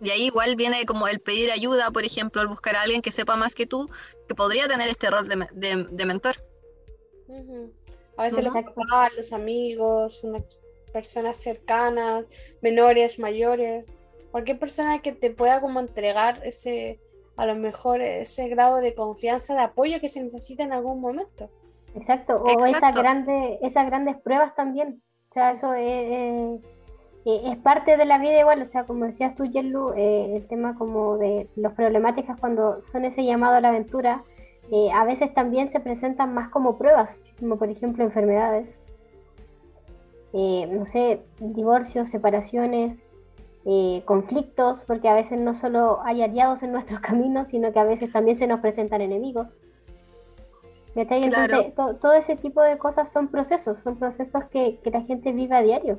Y 0.00 0.10
ahí 0.10 0.24
igual 0.24 0.56
viene 0.56 0.84
como 0.86 1.08
el 1.08 1.20
pedir 1.20 1.50
ayuda, 1.50 1.90
por 1.90 2.04
ejemplo, 2.04 2.42
el 2.42 2.48
buscar 2.48 2.76
a 2.76 2.82
alguien 2.82 3.02
que 3.02 3.12
sepa 3.12 3.36
más 3.36 3.54
que 3.54 3.66
tú, 3.66 3.88
que 4.28 4.34
podría 4.34 4.68
tener 4.68 4.88
este 4.88 5.08
rol 5.10 5.28
de, 5.28 5.86
de, 5.90 6.06
mentor. 6.06 6.36
A 8.16 8.24
veces 8.24 8.44
los 8.44 8.52
papás, 8.52 9.12
los 9.16 9.32
amigos, 9.32 10.22
una 10.22 10.38
personas 10.94 11.36
cercanas, 11.38 12.28
menores, 12.62 13.18
mayores, 13.18 13.98
cualquier 14.30 14.60
persona 14.60 15.02
que 15.02 15.12
te 15.12 15.30
pueda 15.30 15.60
como 15.60 15.80
entregar 15.80 16.40
ese, 16.44 17.00
a 17.36 17.46
lo 17.46 17.56
mejor 17.56 18.00
ese 18.00 18.48
grado 18.48 18.76
de 18.76 18.94
confianza, 18.94 19.54
de 19.54 19.60
apoyo 19.60 20.00
que 20.00 20.08
se 20.08 20.22
necesita 20.22 20.62
en 20.62 20.72
algún 20.72 21.00
momento. 21.00 21.50
Exacto, 21.96 22.36
o 22.36 22.64
Esas, 22.64 22.94
grandes, 22.94 23.58
esas 23.62 23.86
grandes 23.86 24.16
pruebas 24.22 24.54
también. 24.54 25.02
O 25.34 25.40
sea, 25.40 25.50
eso 25.50 25.74
es, 25.74 26.60
es, 27.24 27.56
parte 27.58 27.96
de 27.96 28.04
la 28.04 28.18
vida 28.18 28.38
igual, 28.38 28.62
o 28.62 28.66
sea, 28.66 28.84
como 28.84 29.04
decías 29.04 29.34
tú, 29.34 29.44
Yerlu, 29.44 29.92
eh, 29.96 30.36
el 30.36 30.46
tema 30.46 30.76
como 30.76 31.18
de 31.18 31.48
las 31.56 31.72
problemáticas 31.72 32.38
cuando 32.38 32.82
son 32.92 33.04
ese 33.04 33.24
llamado 33.24 33.56
a 33.56 33.60
la 33.60 33.70
aventura, 33.70 34.22
eh, 34.70 34.92
a 34.94 35.04
veces 35.04 35.34
también 35.34 35.72
se 35.72 35.80
presentan 35.80 36.34
más 36.34 36.50
como 36.50 36.78
pruebas, 36.78 37.16
como 37.40 37.58
por 37.58 37.68
ejemplo 37.68 38.04
enfermedades, 38.04 38.76
eh, 40.34 40.68
no 40.70 40.86
sé, 40.86 41.20
divorcios, 41.40 42.10
separaciones, 42.10 43.02
eh, 43.64 44.02
conflictos, 44.04 44.84
porque 44.86 45.08
a 45.08 45.14
veces 45.14 45.40
no 45.40 45.56
solo 45.56 46.00
hay 46.04 46.22
aliados 46.22 46.62
en 46.62 46.70
nuestros 46.70 47.00
caminos, 47.08 47.48
sino 47.48 47.72
que 47.72 47.80
a 47.80 47.84
veces 47.84 48.12
también 48.12 48.36
se 48.36 48.46
nos 48.46 48.60
presentan 48.60 49.00
enemigos. 49.00 49.52
Entonces, 50.94 51.74
todo 51.74 52.12
ese 52.12 52.36
tipo 52.36 52.62
de 52.62 52.78
cosas 52.78 53.10
son 53.10 53.28
procesos, 53.28 53.76
son 53.82 53.98
procesos 53.98 54.44
que, 54.50 54.78
la 54.84 55.02
gente 55.02 55.32
vive 55.32 55.56
a 55.56 55.62
diario. 55.62 55.98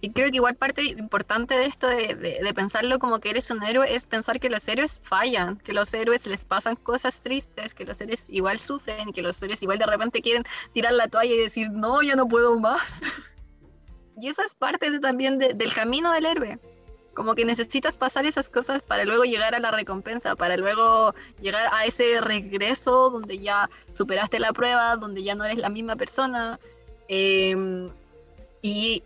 Y 0.00 0.12
creo 0.12 0.30
que 0.30 0.36
igual 0.36 0.54
parte 0.54 0.82
importante 0.82 1.54
de 1.54 1.66
esto 1.66 1.88
de, 1.88 2.52
pensarlo 2.54 3.00
como 3.00 3.18
que 3.18 3.30
eres 3.30 3.50
un 3.50 3.64
héroe 3.64 3.92
es 3.92 4.06
pensar 4.06 4.38
que 4.38 4.48
los 4.48 4.66
héroes 4.68 5.00
fallan, 5.02 5.56
que 5.58 5.72
los 5.72 5.92
héroes 5.92 6.24
les 6.26 6.44
pasan 6.44 6.76
cosas 6.76 7.20
tristes, 7.20 7.74
que 7.74 7.84
los 7.84 8.00
héroes 8.00 8.26
igual 8.28 8.60
sufren, 8.60 9.12
que 9.12 9.22
los 9.22 9.42
héroes 9.42 9.60
igual 9.62 9.78
de 9.78 9.86
repente 9.86 10.22
quieren 10.22 10.44
tirar 10.72 10.92
la 10.92 11.08
toalla 11.08 11.34
y 11.34 11.38
decir, 11.38 11.70
no, 11.70 12.00
ya 12.00 12.14
no 12.14 12.28
puedo 12.28 12.58
más. 12.60 12.80
y 14.20 14.28
eso 14.28 14.42
es 14.42 14.54
parte 14.54 15.00
también 15.00 15.38
del 15.38 15.72
camino 15.72 16.12
del 16.12 16.26
héroe. 16.26 16.60
Como 17.14 17.34
que 17.34 17.44
necesitas 17.44 17.96
pasar 17.96 18.26
esas 18.26 18.50
cosas 18.50 18.82
para 18.82 19.04
luego 19.04 19.24
llegar 19.24 19.54
a 19.54 19.60
la 19.60 19.70
recompensa, 19.70 20.34
para 20.36 20.56
luego 20.56 21.14
llegar 21.40 21.68
a 21.72 21.86
ese 21.86 22.20
regreso 22.20 23.10
donde 23.10 23.38
ya 23.38 23.70
superaste 23.88 24.38
la 24.40 24.52
prueba, 24.52 24.96
donde 24.96 25.22
ya 25.22 25.34
no 25.34 25.44
eres 25.44 25.58
la 25.58 25.68
misma 25.68 25.96
persona. 25.96 26.58
Em, 27.08 27.88
y 28.62 29.02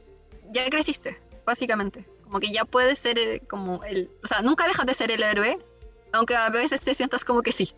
ya 0.50 0.68
creciste, 0.70 1.18
básicamente. 1.44 2.04
Como 2.24 2.40
que 2.40 2.52
ya 2.52 2.64
puedes 2.64 2.98
ser 2.98 3.18
eh, 3.18 3.40
como 3.48 3.82
el. 3.84 4.10
O 4.22 4.26
sea, 4.26 4.42
nunca 4.42 4.66
dejas 4.66 4.86
de 4.86 4.94
ser 4.94 5.10
el 5.10 5.22
héroe, 5.22 5.58
aunque 6.12 6.36
a 6.36 6.48
veces 6.50 6.80
te 6.80 6.94
sientas 6.94 7.24
como 7.24 7.42
que 7.42 7.52
sí. 7.52 7.74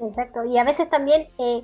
Exacto, 0.00 0.44
y 0.44 0.56
a 0.56 0.64
veces 0.64 0.88
también 0.88 1.28
eh, 1.38 1.62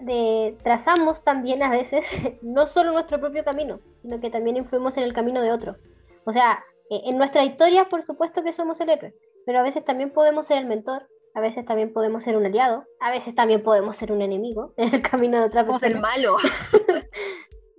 de, 0.00 0.56
trazamos 0.62 1.22
también 1.22 1.62
a 1.62 1.70
veces 1.70 2.06
no 2.42 2.66
solo 2.66 2.92
nuestro 2.92 3.20
propio 3.20 3.44
camino, 3.44 3.80
sino 4.02 4.20
que 4.20 4.30
también 4.30 4.56
influimos 4.56 4.96
en 4.96 5.04
el 5.04 5.12
camino 5.12 5.42
de 5.42 5.52
otro. 5.52 5.76
O 6.24 6.32
sea, 6.32 6.64
eh, 6.90 7.00
en 7.04 7.18
nuestra 7.18 7.44
historia, 7.44 7.88
por 7.88 8.02
supuesto 8.04 8.42
que 8.42 8.52
somos 8.52 8.80
el 8.80 8.90
héroe, 8.90 9.14
pero 9.44 9.58
a 9.58 9.62
veces 9.62 9.84
también 9.84 10.10
podemos 10.12 10.46
ser 10.46 10.58
el 10.58 10.66
mentor, 10.66 11.06
a 11.34 11.40
veces 11.40 11.64
también 11.64 11.92
podemos 11.92 12.24
ser 12.24 12.36
un 12.36 12.46
aliado, 12.46 12.84
a 13.00 13.10
veces 13.10 13.34
también 13.34 13.62
podemos 13.62 13.96
ser 13.96 14.12
un 14.12 14.22
enemigo 14.22 14.72
en 14.76 14.94
el 14.94 15.02
camino 15.02 15.38
de 15.38 15.46
otra 15.46 15.64
persona. 15.64 16.00
Podemos 16.00 16.14
ser 16.14 16.22
malo. 16.22 16.36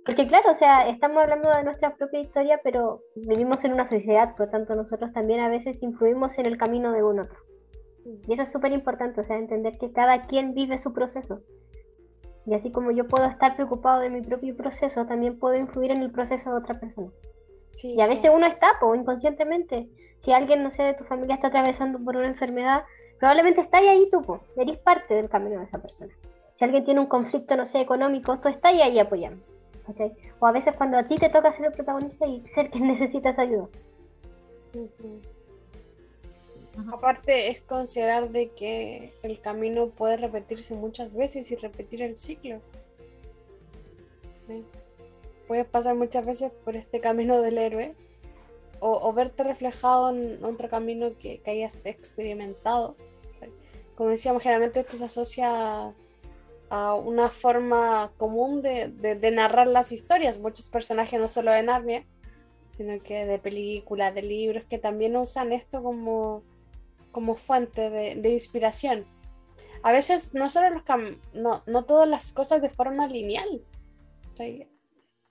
Porque 0.06 0.26
claro, 0.26 0.52
o 0.52 0.54
sea, 0.54 0.88
estamos 0.88 1.22
hablando 1.22 1.50
de 1.50 1.64
nuestra 1.64 1.94
propia 1.94 2.20
historia, 2.20 2.60
pero 2.64 3.02
vivimos 3.14 3.62
en 3.64 3.74
una 3.74 3.86
sociedad, 3.86 4.34
por 4.34 4.46
lo 4.46 4.52
tanto 4.52 4.74
nosotros 4.74 5.12
también 5.12 5.40
a 5.40 5.50
veces 5.50 5.82
influimos 5.82 6.38
en 6.38 6.46
el 6.46 6.56
camino 6.56 6.92
de 6.92 7.02
un 7.02 7.20
otro. 7.20 7.38
Y 8.26 8.32
eso 8.32 8.44
es 8.44 8.50
súper 8.50 8.72
importante, 8.72 9.20
o 9.20 9.24
sea, 9.24 9.36
entender 9.36 9.76
que 9.76 9.92
cada 9.92 10.22
quien 10.22 10.54
vive 10.54 10.78
su 10.78 10.94
proceso. 10.94 11.42
Y 12.48 12.54
así 12.54 12.72
como 12.72 12.92
yo 12.92 13.06
puedo 13.06 13.26
estar 13.26 13.56
preocupado 13.56 14.00
de 14.00 14.08
mi 14.08 14.22
propio 14.22 14.56
proceso, 14.56 15.04
también 15.04 15.38
puedo 15.38 15.54
influir 15.54 15.90
en 15.90 16.02
el 16.02 16.10
proceso 16.10 16.50
de 16.50 16.56
otra 16.56 16.80
persona. 16.80 17.10
y 17.82 18.00
a 18.00 18.06
veces 18.06 18.30
uno 18.34 18.46
está, 18.46 18.72
o 18.80 18.94
inconscientemente. 18.94 19.86
Si 20.20 20.32
alguien, 20.32 20.62
no 20.62 20.70
sé, 20.70 20.82
de 20.82 20.94
tu 20.94 21.04
familia 21.04 21.34
está 21.34 21.48
atravesando 21.48 21.98
por 22.02 22.16
una 22.16 22.26
enfermedad, 22.26 22.84
probablemente 23.18 23.60
está 23.60 23.78
ahí 23.78 24.08
tú, 24.10 24.40
eres 24.56 24.78
parte 24.78 25.14
del 25.14 25.28
camino 25.28 25.58
de 25.58 25.66
esa 25.66 25.78
persona. 25.78 26.12
Si 26.58 26.64
alguien 26.64 26.86
tiene 26.86 27.00
un 27.00 27.06
conflicto, 27.06 27.54
no 27.54 27.66
sé, 27.66 27.80
económico, 27.82 28.38
tú 28.38 28.48
estás 28.48 28.72
ahí 28.72 28.98
apoyando. 28.98 29.44
O 30.40 30.46
a 30.46 30.52
veces 30.52 30.74
cuando 30.74 30.96
a 30.96 31.06
ti 31.06 31.16
te 31.16 31.28
toca 31.28 31.52
ser 31.52 31.66
el 31.66 31.72
protagonista 31.72 32.26
y 32.26 32.42
ser 32.48 32.70
quien 32.70 32.86
necesitas 32.94 33.38
ayuda. 33.38 33.68
Aparte 36.92 37.50
es 37.50 37.60
considerar 37.60 38.30
de 38.30 38.50
que 38.50 39.12
el 39.22 39.40
camino 39.40 39.88
puede 39.88 40.16
repetirse 40.16 40.74
muchas 40.74 41.12
veces 41.12 41.50
y 41.50 41.56
repetir 41.56 42.02
el 42.02 42.16
ciclo. 42.16 42.60
Puedes 45.46 45.66
pasar 45.66 45.96
muchas 45.96 46.24
veces 46.24 46.52
por 46.64 46.76
este 46.76 47.00
camino 47.00 47.40
del 47.40 47.58
héroe 47.58 47.94
o, 48.80 49.12
verte 49.12 49.42
reflejado 49.42 50.10
en 50.10 50.44
otro 50.44 50.68
camino 50.68 51.18
que, 51.18 51.42
hayas 51.46 51.84
experimentado. 51.86 52.96
Como 53.96 54.10
decíamos, 54.10 54.42
generalmente 54.42 54.80
esto 54.80 54.96
se 54.96 55.06
asocia 55.06 55.92
a 56.70 56.94
una 56.94 57.30
forma 57.30 58.12
común 58.16 58.62
de, 58.62 59.30
narrar 59.32 59.66
las 59.66 59.90
historias. 59.90 60.38
Muchos 60.38 60.68
personajes, 60.68 61.18
no 61.18 61.26
solo 61.26 61.50
de 61.50 61.62
Narnia, 61.62 62.06
sino 62.76 63.02
que 63.02 63.26
de 63.26 63.40
películas, 63.40 64.14
de 64.14 64.22
libros, 64.22 64.64
que 64.64 64.78
también 64.78 65.16
usan 65.16 65.52
esto 65.52 65.82
como, 65.82 66.44
como 67.18 67.34
fuente 67.34 67.90
de, 67.90 68.28
inspiración. 68.30 69.04
A 69.82 69.90
veces 69.90 70.34
no 70.34 70.48
solo 70.48 70.70
los 70.70 70.84
no, 71.34 71.64
no 71.66 71.84
todas 71.84 72.08
las 72.08 72.30
cosas 72.30 72.62
de 72.62 72.70
forma 72.70 73.08
lineal 73.08 73.60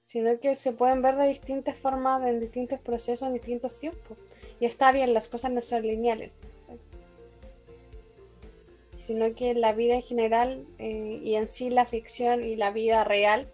sino 0.04 0.38
que 0.41 0.54
se 0.56 0.73
pueden 0.73 1.02
ver 1.02 1.15
de 1.15 1.30
distintas 1.30 1.78
formas, 1.78 2.26
en 2.26 2.41
distintos 2.41 2.78
procesos, 2.82 3.26
en 3.26 3.36
distintos 3.36 3.78
tiempos. 3.78 4.17
Y 4.60 4.65
está 4.65 4.91
bien, 4.91 5.13
las 5.13 5.30
cosas 5.30 5.52
no 5.52 5.62
son 5.62 5.84
lineales, 5.84 6.41
sino 8.97 9.34
que 9.34 9.54
la 9.54 9.71
vida 9.71 9.95
en 9.95 10.02
general 10.02 10.65
eh, 10.78 11.21
y 11.23 11.36
en 11.36 11.47
sí 11.47 11.69
la 11.69 11.86
ficción 11.86 12.43
y 12.43 12.58
la 12.58 12.71
vida 12.71 13.06
real 13.06 13.47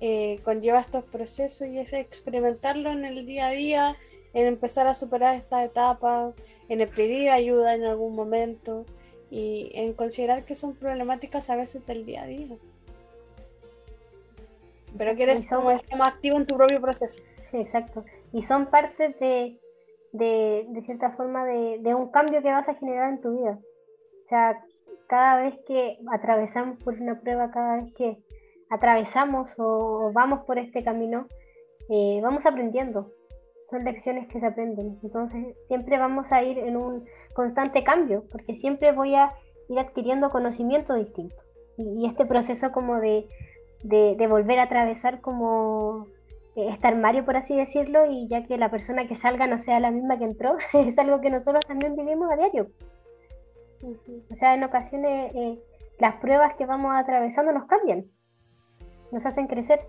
eh, 0.00 0.38
conlleva 0.44 0.78
estos 0.78 1.02
procesos 1.02 1.66
y 1.66 1.80
es 1.80 1.92
experimentarlo 1.92 2.92
en 2.92 3.04
el 3.04 3.26
día 3.26 3.48
a 3.48 3.50
día, 3.50 3.96
en 4.34 4.46
empezar 4.46 4.86
a 4.86 4.94
superar 4.94 5.34
estas 5.34 5.64
etapas, 5.64 6.40
en 6.68 6.88
pedir 6.88 7.30
ayuda 7.30 7.74
en 7.74 7.84
algún 7.84 8.14
momento 8.14 8.84
y 9.30 9.70
en 9.74 9.94
considerar 9.94 10.44
que 10.44 10.54
son 10.54 10.74
problemáticas 10.74 11.50
a 11.50 11.56
veces 11.56 11.86
del 11.86 12.04
día 12.04 12.22
a 12.22 12.26
día 12.26 12.56
pero 14.96 15.16
que 15.16 15.22
eres 15.24 15.48
como 15.48 15.70
más 15.96 16.12
activo 16.12 16.36
en 16.36 16.46
tu 16.46 16.56
propio 16.56 16.80
proceso. 16.80 17.22
Exacto. 17.52 18.04
Y 18.32 18.42
son 18.42 18.66
parte 18.66 19.14
de, 19.20 19.58
de, 20.12 20.66
de 20.68 20.82
cierta 20.82 21.10
forma, 21.12 21.44
de, 21.44 21.78
de, 21.80 21.94
un 21.94 22.10
cambio 22.10 22.42
que 22.42 22.52
vas 22.52 22.68
a 22.68 22.74
generar 22.74 23.10
en 23.10 23.20
tu 23.20 23.38
vida. 23.38 23.58
O 24.24 24.28
sea, 24.28 24.62
cada 25.06 25.42
vez 25.42 25.54
que 25.66 25.98
atravesamos 26.10 26.82
por 26.82 26.94
una 26.94 27.20
prueba, 27.20 27.50
cada 27.50 27.76
vez 27.76 27.92
que 27.94 28.18
atravesamos 28.70 29.52
o 29.58 30.10
vamos 30.12 30.44
por 30.46 30.58
este 30.58 30.82
camino, 30.82 31.26
eh, 31.90 32.20
vamos 32.22 32.46
aprendiendo. 32.46 33.12
Son 33.72 33.84
lecciones 33.84 34.28
que 34.28 34.38
se 34.38 34.44
aprenden. 34.44 34.98
Entonces, 35.02 35.56
siempre 35.66 35.98
vamos 35.98 36.30
a 36.30 36.42
ir 36.42 36.58
en 36.58 36.76
un 36.76 37.06
constante 37.34 37.82
cambio, 37.82 38.24
porque 38.30 38.54
siempre 38.54 38.92
voy 38.92 39.14
a 39.14 39.30
ir 39.70 39.78
adquiriendo 39.78 40.28
conocimiento 40.28 40.94
distinto. 40.94 41.42
y 41.78 42.06
este 42.06 42.26
proceso 42.26 42.70
como 42.70 43.00
de, 43.00 43.26
de, 43.82 44.26
volver 44.26 44.58
a 44.58 44.64
atravesar 44.64 45.22
como 45.22 46.06
eh, 46.54 46.66
este 46.68 46.86
armario, 46.86 47.24
por 47.24 47.38
así 47.38 47.56
decirlo, 47.56 48.04
y 48.10 48.28
ya 48.28 48.44
que 48.44 48.58
la 48.58 48.70
persona 48.70 49.08
que 49.08 49.16
salga 49.16 49.46
no 49.46 49.56
sea 49.56 49.80
la 49.80 49.90
misma 49.90 50.18
que 50.18 50.24
entró, 50.24 50.58
es 50.74 50.98
algo 50.98 51.22
que 51.22 51.30
nosotros 51.30 51.64
también 51.66 51.96
vivimos 51.96 52.30
a 52.30 52.36
diario. 52.36 52.68
O 54.30 54.36
sea, 54.36 54.52
en 54.52 54.64
ocasiones 54.64 55.34
eh, 55.34 55.58
las 55.98 56.16
pruebas 56.16 56.56
que 56.56 56.66
vamos 56.66 56.92
atravesando 56.94 57.52
nos 57.52 57.64
cambian, 57.64 58.04
nos 59.12 59.24
hacen 59.24 59.46
crecer, 59.46 59.80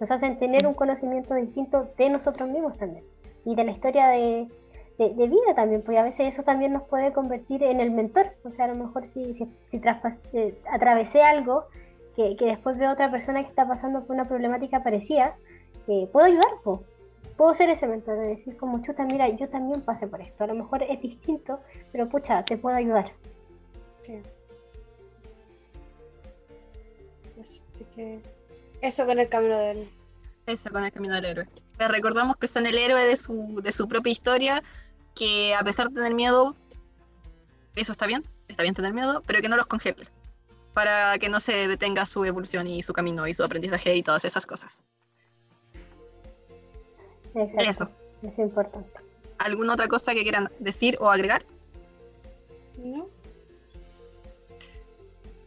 nos 0.00 0.10
hacen 0.10 0.38
tener 0.38 0.66
un 0.66 0.74
conocimiento 0.74 1.34
distinto 1.34 1.88
de 1.96 2.10
nosotros 2.10 2.48
mismos 2.48 2.76
también, 2.78 3.04
y 3.44 3.54
de 3.54 3.64
la 3.64 3.70
historia 3.72 4.08
de, 4.08 4.48
vida 4.98 5.54
también, 5.54 5.82
porque 5.82 5.98
a 5.98 6.04
veces 6.04 6.34
eso 6.34 6.42
también 6.42 6.72
nos 6.72 6.82
puede 6.84 7.12
convertir 7.12 7.62
en 7.62 7.80
el 7.80 7.90
mentor. 7.90 8.30
O 8.44 8.50
sea, 8.50 8.64
a 8.64 8.68
lo 8.68 8.76
mejor 8.76 9.06
si, 9.06 9.34
si, 9.34 9.46
si 9.66 9.80
eh, 10.32 10.58
atravesé 10.70 11.22
algo 11.22 11.66
que, 12.16 12.34
después 12.40 12.78
veo 12.78 12.92
otra 12.92 13.10
persona 13.10 13.42
que 13.42 13.48
está 13.48 13.68
pasando 13.68 14.04
por 14.04 14.14
una 14.14 14.24
problemática 14.24 14.82
parecida, 14.82 15.36
eh, 15.86 16.08
puedo 16.10 16.26
ayudar, 16.26 16.48
puedo 17.36 17.54
ser 17.54 17.68
ese 17.68 17.86
mentor, 17.86 18.18
de 18.18 18.28
decir 18.28 18.56
como 18.56 18.82
chuta, 18.82 19.04
mira, 19.04 19.28
yo 19.28 19.48
también 19.48 19.82
pasé 19.82 20.06
por 20.06 20.20
esto, 20.22 20.44
a 20.44 20.46
lo 20.46 20.54
mejor 20.54 20.82
es 20.82 21.00
distinto, 21.02 21.60
pero 21.92 22.08
pucha, 22.08 22.42
te 22.44 22.56
puedo 22.56 22.74
ayudar. 22.74 23.12
Sí. 24.02 24.22
Así 27.40 27.60
que 27.94 28.20
eso 28.86 29.06
con 29.06 29.18
el 29.18 29.28
camino 29.28 29.58
del 29.58 29.88
Eso 30.46 30.70
con 30.70 30.84
el 30.84 30.92
camino 30.92 31.14
del 31.14 31.24
héroe. 31.24 31.48
Les 31.78 31.88
recordamos 31.88 32.36
que 32.36 32.46
son 32.46 32.66
el 32.66 32.78
héroe 32.78 33.04
de 33.04 33.16
su, 33.16 33.60
de 33.62 33.72
su 33.72 33.88
propia 33.88 34.12
historia, 34.12 34.62
que 35.14 35.54
a 35.54 35.62
pesar 35.62 35.88
de 35.88 35.96
tener 35.96 36.14
miedo, 36.14 36.56
eso 37.74 37.92
está 37.92 38.06
bien, 38.06 38.22
está 38.48 38.62
bien 38.62 38.74
tener 38.74 38.94
miedo, 38.94 39.22
pero 39.26 39.40
que 39.40 39.48
no 39.48 39.56
los 39.56 39.66
congele 39.66 40.06
para 40.76 41.18
que 41.18 41.30
no 41.30 41.40
se 41.40 41.68
detenga 41.68 42.04
su 42.04 42.22
evolución 42.26 42.66
y 42.66 42.82
su 42.82 42.92
camino 42.92 43.26
y 43.26 43.32
su 43.32 43.42
aprendizaje 43.42 43.96
y 43.96 44.02
todas 44.02 44.26
esas 44.26 44.44
cosas. 44.44 44.84
Eso. 47.58 47.88
Es 48.22 48.38
importante. 48.38 48.90
¿Alguna 49.38 49.72
otra 49.72 49.88
cosa 49.88 50.12
que 50.12 50.22
quieran 50.22 50.50
decir 50.58 50.98
o 51.00 51.08
agregar? 51.08 51.46
No. 52.78 53.08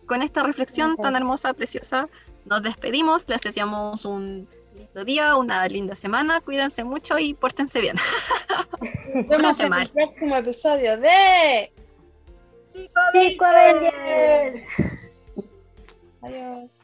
Con 0.07 0.23
esta 0.23 0.41
reflexión 0.41 0.97
tan 0.97 1.15
hermosa, 1.15 1.53
preciosa, 1.53 2.09
nos 2.45 2.61
despedimos. 2.63 3.27
Les 3.27 3.41
deseamos 3.41 4.05
un 4.05 4.47
lindo 4.75 5.05
día, 5.05 5.35
una 5.35 5.67
linda 5.67 5.95
semana. 5.95 6.41
Cuídense 6.41 6.83
mucho 6.83 7.19
y 7.19 7.33
pórtense 7.33 7.81
bien. 7.81 7.95
Nos 9.13 9.27
vemos 9.27 9.59
en 9.59 9.73
el 9.73 9.89
próximo 9.89 10.35
episodio 10.35 10.97
de 10.97 11.71
Psico 12.65 13.45
Avengers. 13.45 14.63
Adiós. 16.21 16.78